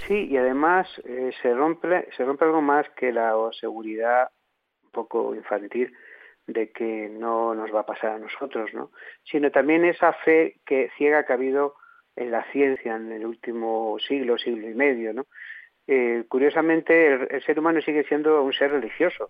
[0.07, 4.29] Sí, y además eh, se rompe se rompe algo más que la seguridad
[4.83, 5.91] un poco infantil
[6.47, 8.91] de que no nos va a pasar a nosotros, ¿no?
[9.23, 11.75] Sino también esa fe que ciega que ha habido
[12.15, 15.25] en la ciencia en el último siglo, siglo y medio, ¿no?
[15.85, 19.29] Eh, curiosamente, el, ser humano sigue siendo un ser religioso.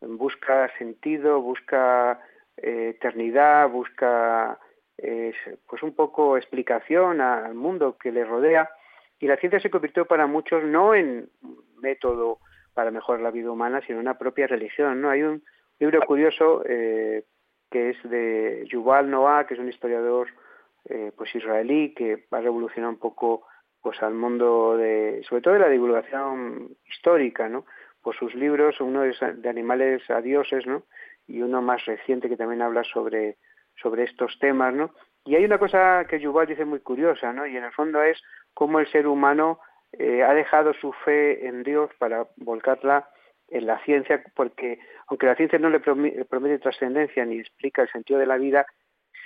[0.00, 2.20] Busca sentido, busca
[2.56, 4.58] eh, eternidad, busca
[5.66, 8.70] pues un poco explicación al mundo que le rodea.
[9.18, 11.28] Y la ciencia se convirtió para muchos no en
[11.80, 12.38] método
[12.74, 15.00] para mejorar la vida humana, sino en una propia religión.
[15.00, 15.10] ¿no?
[15.10, 15.42] Hay un
[15.84, 17.24] libro curioso eh,
[17.70, 20.28] que es de Yuval Noah, que es un historiador
[20.88, 23.46] eh, pues israelí que va a revolucionar un poco
[23.82, 27.66] pues al mundo de sobre todo de la divulgación histórica, ¿no?
[28.02, 30.84] Por sus libros, uno es de animales a dioses, ¿no?
[31.26, 33.36] Y uno más reciente que también habla sobre
[33.76, 34.90] sobre estos temas, ¿no?
[35.26, 37.46] Y hay una cosa que Yuval dice muy curiosa, ¿no?
[37.46, 38.22] Y en el fondo es
[38.54, 39.58] cómo el ser humano
[39.92, 43.08] eh, ha dejado su fe en Dios para volcarla
[43.48, 48.18] en la ciencia, porque aunque la ciencia no le promete trascendencia ni explica el sentido
[48.18, 48.66] de la vida,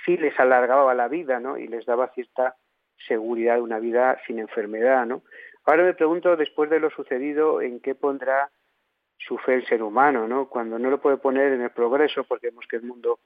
[0.05, 1.57] sí les alargaba la vida, ¿no?
[1.57, 2.55] Y les daba cierta
[3.07, 5.23] seguridad de una vida sin enfermedad, ¿no?
[5.65, 8.49] Ahora me pregunto, después de lo sucedido, ¿en qué pondrá
[9.17, 10.47] su fe el ser humano, ¿no?
[10.49, 13.19] Cuando no lo puede poner en el progreso, porque vemos que el mundo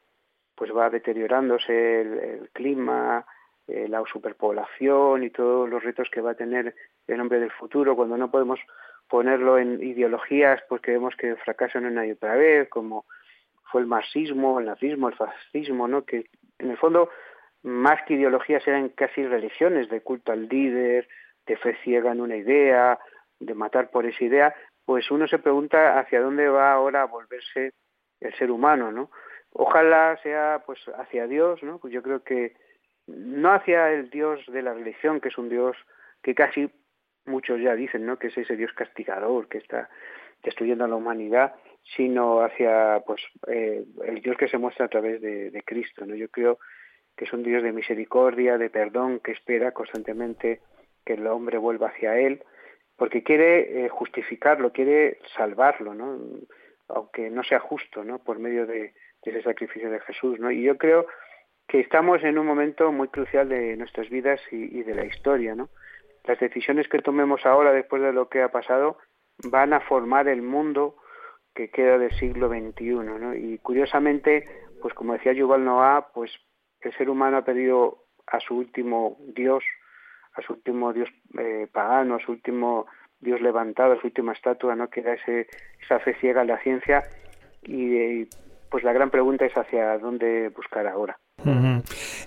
[0.55, 3.25] pues va deteriorándose, el, clima,
[3.67, 6.75] eh, la superpoblación y todos los retos que va a tener
[7.07, 8.59] el hombre del futuro, cuando no podemos
[9.13, 13.05] ponerlo en ideologías, pues que vemos que fracasan una y otra vez, como
[13.71, 16.03] fue el marxismo, el nazismo, el fascismo, ¿no?
[16.03, 16.25] Que
[16.57, 17.11] en el fondo,
[17.61, 21.07] más que ideologías, eran casi religiones de culto al líder,
[21.45, 22.97] de fe ciega en una idea,
[23.39, 27.73] de matar por esa idea, pues uno se pregunta hacia dónde va ahora a volverse
[28.19, 29.11] el ser humano, ¿no?
[29.51, 31.77] Ojalá sea pues hacia Dios, ¿no?
[31.77, 32.55] Pues yo creo que
[33.05, 35.77] no hacia el Dios de la religión, que es un Dios
[36.23, 36.71] que casi
[37.25, 38.17] muchos ya dicen ¿no?
[38.17, 39.89] que es ese Dios castigador que está
[40.43, 41.55] destruyendo a la humanidad,
[41.95, 46.05] sino hacia pues eh, el Dios que se muestra a través de, Cristo.
[46.05, 46.15] ¿no?
[46.15, 46.59] Yo creo
[47.15, 50.61] que es un Dios de misericordia, de perdón, que espera constantemente
[51.05, 52.43] que el hombre vuelva hacia él,
[52.97, 56.19] porque quiere eh, justificarlo, quiere salvarlo, ¿no?
[56.89, 58.19] aunque no sea justo, ¿no?
[58.19, 58.93] por medio de,
[59.23, 60.39] ese sacrificio de Jesús.
[60.39, 60.51] ¿no?
[60.51, 61.07] Y yo creo
[61.67, 65.55] que estamos en un momento muy crucial de nuestras vidas y, y de la historia.
[65.55, 65.69] ¿no?
[66.23, 68.97] Las decisiones que tomemos ahora, después de lo que ha pasado,
[69.49, 70.95] van a formar el mundo
[71.53, 72.93] que queda del siglo XXI.
[72.93, 73.35] ¿no?
[73.35, 74.47] Y curiosamente,
[74.81, 76.31] pues como decía Yuval Noah, pues
[76.81, 79.63] el ser humano ha perdido a su último Dios,
[80.33, 82.87] a su último Dios eh, pagano, a su último
[83.19, 84.89] Dios levantado, a su última estatua, ¿no?
[84.89, 85.47] que ese,
[85.81, 87.03] esa fe ciega en la ciencia
[87.63, 88.25] y
[88.69, 91.19] pues la gran pregunta es hacia dónde buscar ahora.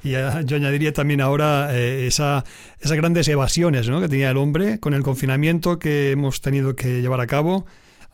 [0.03, 2.45] Y yo añadiría también ahora eh, esa,
[2.81, 4.01] esas grandes evasiones ¿no?
[4.01, 7.67] que tenía el hombre con el confinamiento que hemos tenido que llevar a cabo.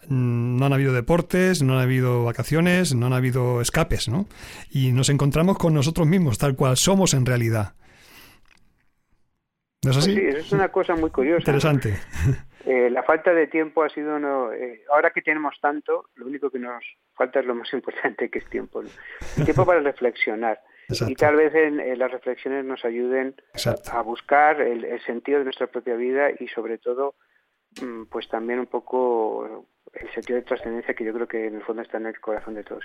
[0.08, 4.26] Mm, no han habido deportes, no han habido vacaciones, no han habido escapes, ¿no?
[4.70, 7.74] Y nos encontramos con nosotros mismos, tal cual somos en realidad.
[9.84, 10.14] ¿No es así?
[10.14, 11.40] Pues sí, es una cosa muy curiosa.
[11.40, 11.96] Interesante.
[12.64, 14.52] Eh, la falta de tiempo ha sido uno.
[14.52, 16.84] Eh, ahora que tenemos tanto, lo único que nos
[17.14, 18.84] falta es lo más importante que es tiempo.
[19.44, 20.60] tiempo para reflexionar.
[21.08, 23.34] Y tal vez en, las reflexiones nos ayuden
[23.92, 27.14] a buscar el, sentido de nuestra propia vida y sobre todo
[27.80, 31.62] mm, pues también un poco el sentido de trascendencia que yo creo que en el
[31.62, 32.84] fondo está en el corazón de todos.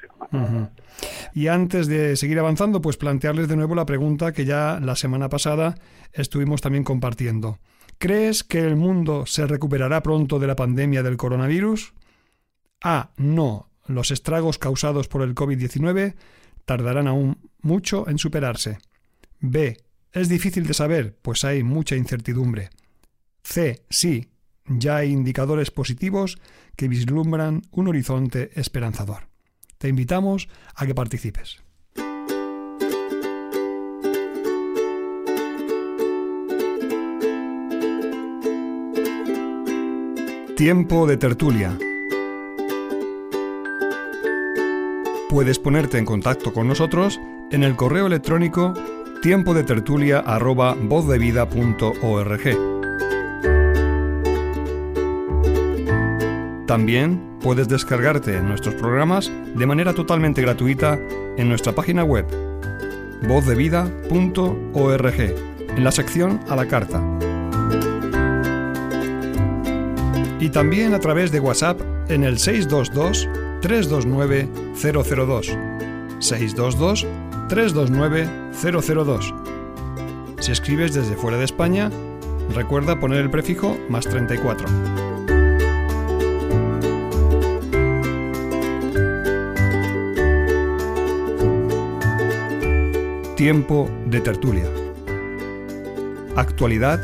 [1.33, 5.29] Y antes de seguir avanzando, pues plantearles de nuevo la pregunta que ya la semana
[5.29, 5.75] pasada
[6.11, 7.59] estuvimos también compartiendo.
[7.97, 11.93] ¿Crees que el mundo se recuperará pronto de la pandemia del coronavirus?
[12.83, 13.11] A.
[13.17, 13.69] No.
[13.87, 16.15] Los estragos causados por el COVID-19
[16.67, 18.77] tardarán aún mucho en superarse.
[19.39, 19.77] B.
[20.11, 22.69] Es difícil de saber, pues hay mucha incertidumbre.
[23.41, 23.85] C.
[23.89, 24.27] Sí.
[24.65, 26.37] Ya hay indicadores positivos
[26.75, 29.29] que vislumbran un horizonte esperanzador.
[29.77, 31.63] Te invitamos a que participes.
[40.57, 41.77] Tiempo de tertulia.
[45.29, 47.19] Puedes ponerte en contacto con nosotros
[47.51, 48.73] en el correo electrónico
[49.21, 50.19] tiempo de tertulia
[56.65, 60.97] También puedes descargarte nuestros programas de manera totalmente gratuita
[61.37, 62.25] en nuestra página web
[63.27, 65.19] vozdevida.org
[65.75, 67.03] en la sección a la carta.
[70.39, 73.27] Y también a través de WhatsApp en el 622
[73.61, 74.47] 329
[74.81, 75.57] 002.
[76.19, 77.07] 622
[77.49, 79.33] 329 002.
[80.39, 81.89] Si escribes desde fuera de España,
[82.53, 84.67] recuerda poner el prefijo más 34.
[93.35, 94.65] Tiempo de tertulia.
[96.35, 96.99] Actualidad,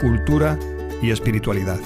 [0.00, 0.58] cultura
[1.02, 1.78] y espiritualidad.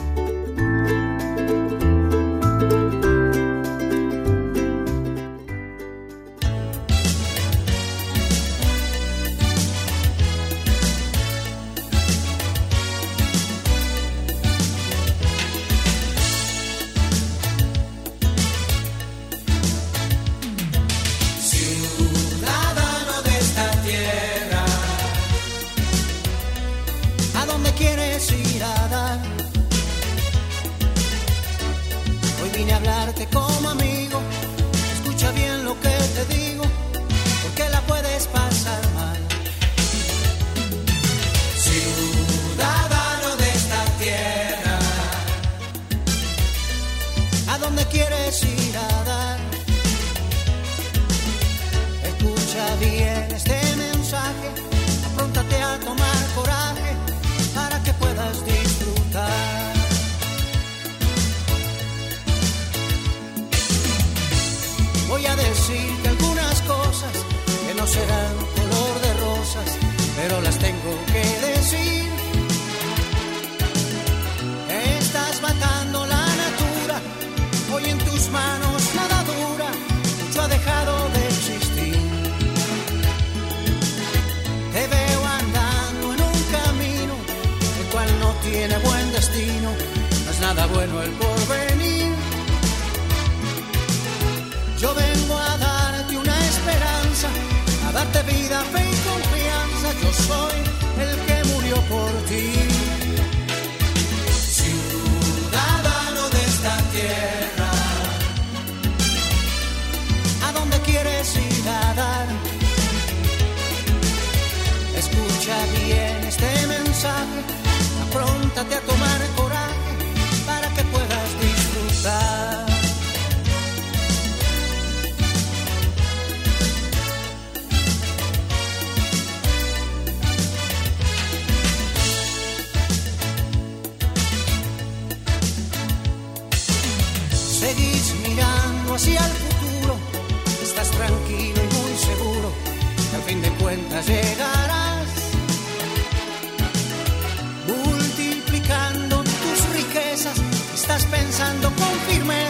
[100.12, 100.77] soy.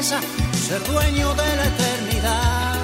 [0.09, 2.74] Ser dueño de la eternidad.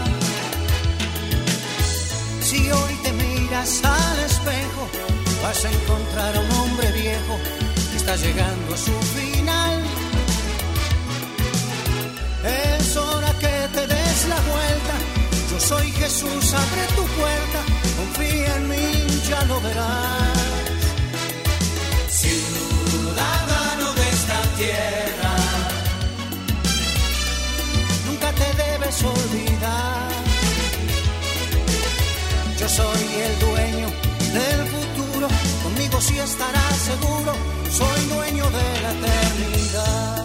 [2.43, 4.83] Si hoy te miras al espejo,
[5.43, 7.39] vas a encontrar a un hombre viejo
[7.91, 9.83] que está llegando a su final.
[12.45, 14.95] Es hora que te des la vuelta.
[15.51, 17.61] Yo soy Jesús, abre tu puerta.
[17.97, 20.43] Confía en mí, ya lo verás.
[36.01, 37.32] Sí estarás seguro.
[37.70, 40.24] Soy dueño de la eternidad.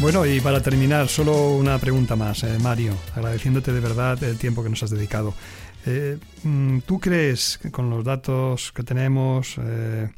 [0.00, 4.62] Bueno, y para terminar, solo una pregunta más, eh, Mario, agradeciéndote de verdad el tiempo
[4.62, 5.32] que nos has dedicado.
[5.86, 10.08] Eh, mm, ¿Tú crees que con los datos que tenemos, eh,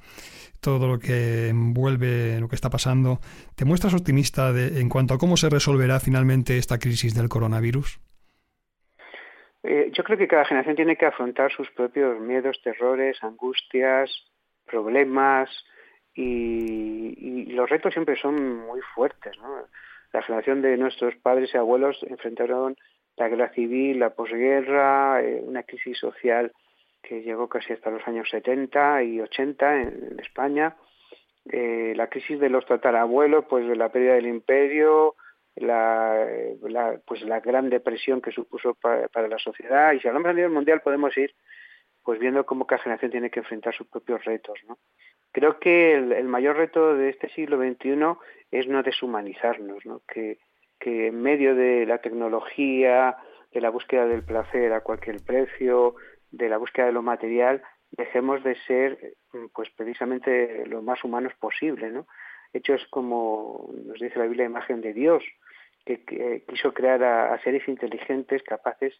[0.60, 3.18] todo lo que envuelve lo que está pasando,
[3.56, 7.98] te muestras optimista de, en cuanto a cómo se resolverá finalmente esta crisis del coronavirus?
[9.64, 14.10] Eh, yo creo que cada generación tiene que afrontar sus propios miedos, terrores, angustias,
[14.64, 15.50] problemas
[16.14, 19.36] y, y los retos siempre son muy fuertes.
[19.38, 19.66] ¿no?
[20.12, 22.76] La generación de nuestros padres y abuelos enfrentaron
[23.16, 26.52] la guerra civil, la posguerra, eh, una crisis social
[27.02, 30.76] que llegó casi hasta los años 70 y 80 en, España,
[31.50, 35.14] eh, la crisis de los tatarabuelos, pues de la pérdida del imperio,
[35.54, 36.26] la,
[36.62, 40.34] la, pues la gran depresión que supuso para, para, la sociedad y si hablamos a
[40.34, 41.34] nivel mundial podemos ir
[42.02, 44.76] pues viendo cómo cada generación tiene que enfrentar sus propios retos ¿no?
[45.32, 48.18] creo que el, el mayor reto de este siglo XXI
[48.50, 50.02] es no deshumanizarnos ¿no?
[50.06, 50.38] que,
[50.78, 53.16] que en medio de la tecnología
[53.52, 55.96] de la búsqueda del placer a cualquier precio
[56.30, 59.14] de la búsqueda de lo material dejemos de ser
[59.52, 62.06] pues precisamente lo más humanos posible ¿no?
[62.52, 65.22] hechos como nos dice la Biblia imagen de Dios
[65.84, 68.94] que, que quiso crear a, a, seres inteligentes capaces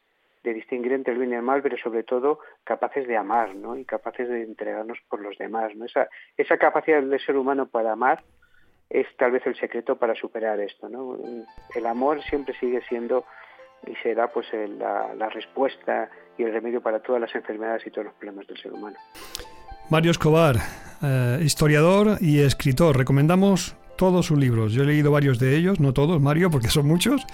[0.44, 3.76] de distinguir entre el bien y el mal, pero sobre todo capaces de amar, ¿no?
[3.76, 5.84] Y capaces de entregarnos por los demás, ¿no?
[5.84, 8.22] Esa, esa capacidad del ser humano para amar
[8.90, 11.16] es tal vez el secreto para superar esto, ¿no?
[11.74, 13.24] El amor siempre sigue siendo
[13.86, 16.08] y será pues la, la respuesta
[16.38, 18.96] y el remedio para todas las enfermedades y todos los problemas del ser humano.
[19.88, 20.56] Mario Escobar,
[21.02, 22.96] eh, historiador y escritor.
[22.96, 24.72] Recomendamos todos sus libros.
[24.72, 27.24] Yo he leído varios de ellos, no todos, Mario, porque son muchos,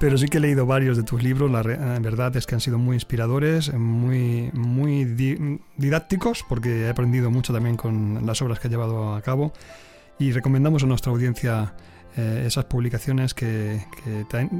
[0.00, 1.50] pero sí que he leído varios de tus libros.
[1.50, 7.30] La verdad es que han sido muy inspiradores, muy, muy di didácticos, porque he aprendido
[7.30, 9.52] mucho también con las obras que he llevado a cabo.
[10.18, 11.74] Y recomendamos a nuestra audiencia
[12.16, 13.80] eh, esas publicaciones que,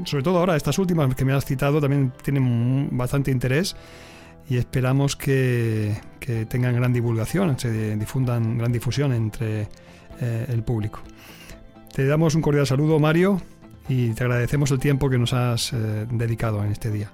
[0.05, 3.75] sobre todo ahora, estas últimas que me has citado, también tienen bastante interés
[4.49, 9.67] y esperamos que, que, tengan gran divulgación, se difundan gran difusión entre
[10.21, 10.99] eh, el público.
[11.93, 13.41] Te damos un cordial saludo, Mario,
[13.89, 17.09] y te agradecemos el tiempo que nos has eh, dedicado en este día.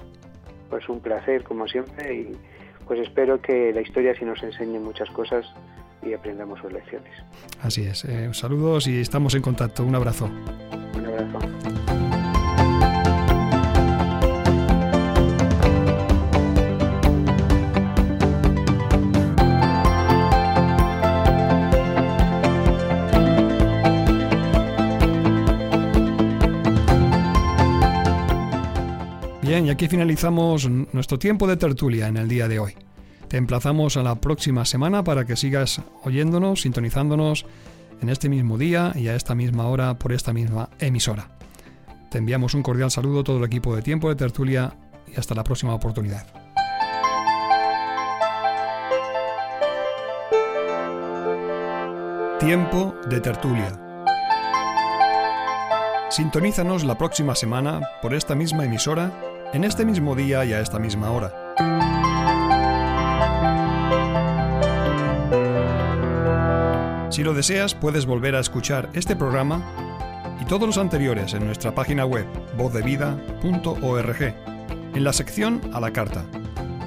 [0.69, 2.37] Pues un placer, como siempre, y
[2.85, 5.45] pues espero que la historia sí nos enseñe muchas cosas
[6.05, 7.11] y aprendamos sus lecciones.
[7.61, 8.05] Así es.
[8.05, 9.83] Eh, saludos y estamos en contacto.
[9.83, 10.29] Un abrazo.
[10.95, 11.39] Un abrazo.
[29.41, 32.73] Bien, y aquí finalizamos nuestro tiempo de tertulia en el día de hoy.
[33.33, 37.47] Te emplazamos a la próxima semana para que sigas oyéndonos, sintonizándonos
[37.99, 41.29] en este mismo día y a esta misma hora por esta misma emisora.
[42.11, 44.75] Te enviamos un cordial saludo a todo el equipo de Tiempo de Tertulia
[45.07, 46.27] y hasta la próxima oportunidad.
[52.39, 53.81] Tiempo de Tertulia.
[56.11, 59.11] Sintonízanos la próxima semana por esta misma emisora,
[59.53, 61.42] en este mismo día y a esta misma hora.
[67.13, 69.61] Si lo deseas, puedes volver a escuchar este programa
[70.41, 72.25] y todos los anteriores en nuestra página web
[72.57, 74.21] vozdevida.org,
[74.95, 76.25] en la sección a la carta,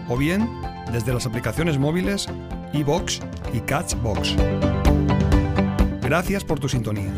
[0.09, 0.51] o bien
[0.91, 2.27] desde las aplicaciones móviles
[2.73, 3.21] iBox
[3.55, 4.35] y Catchbox.
[6.03, 7.13] Gracias por tu sintonía.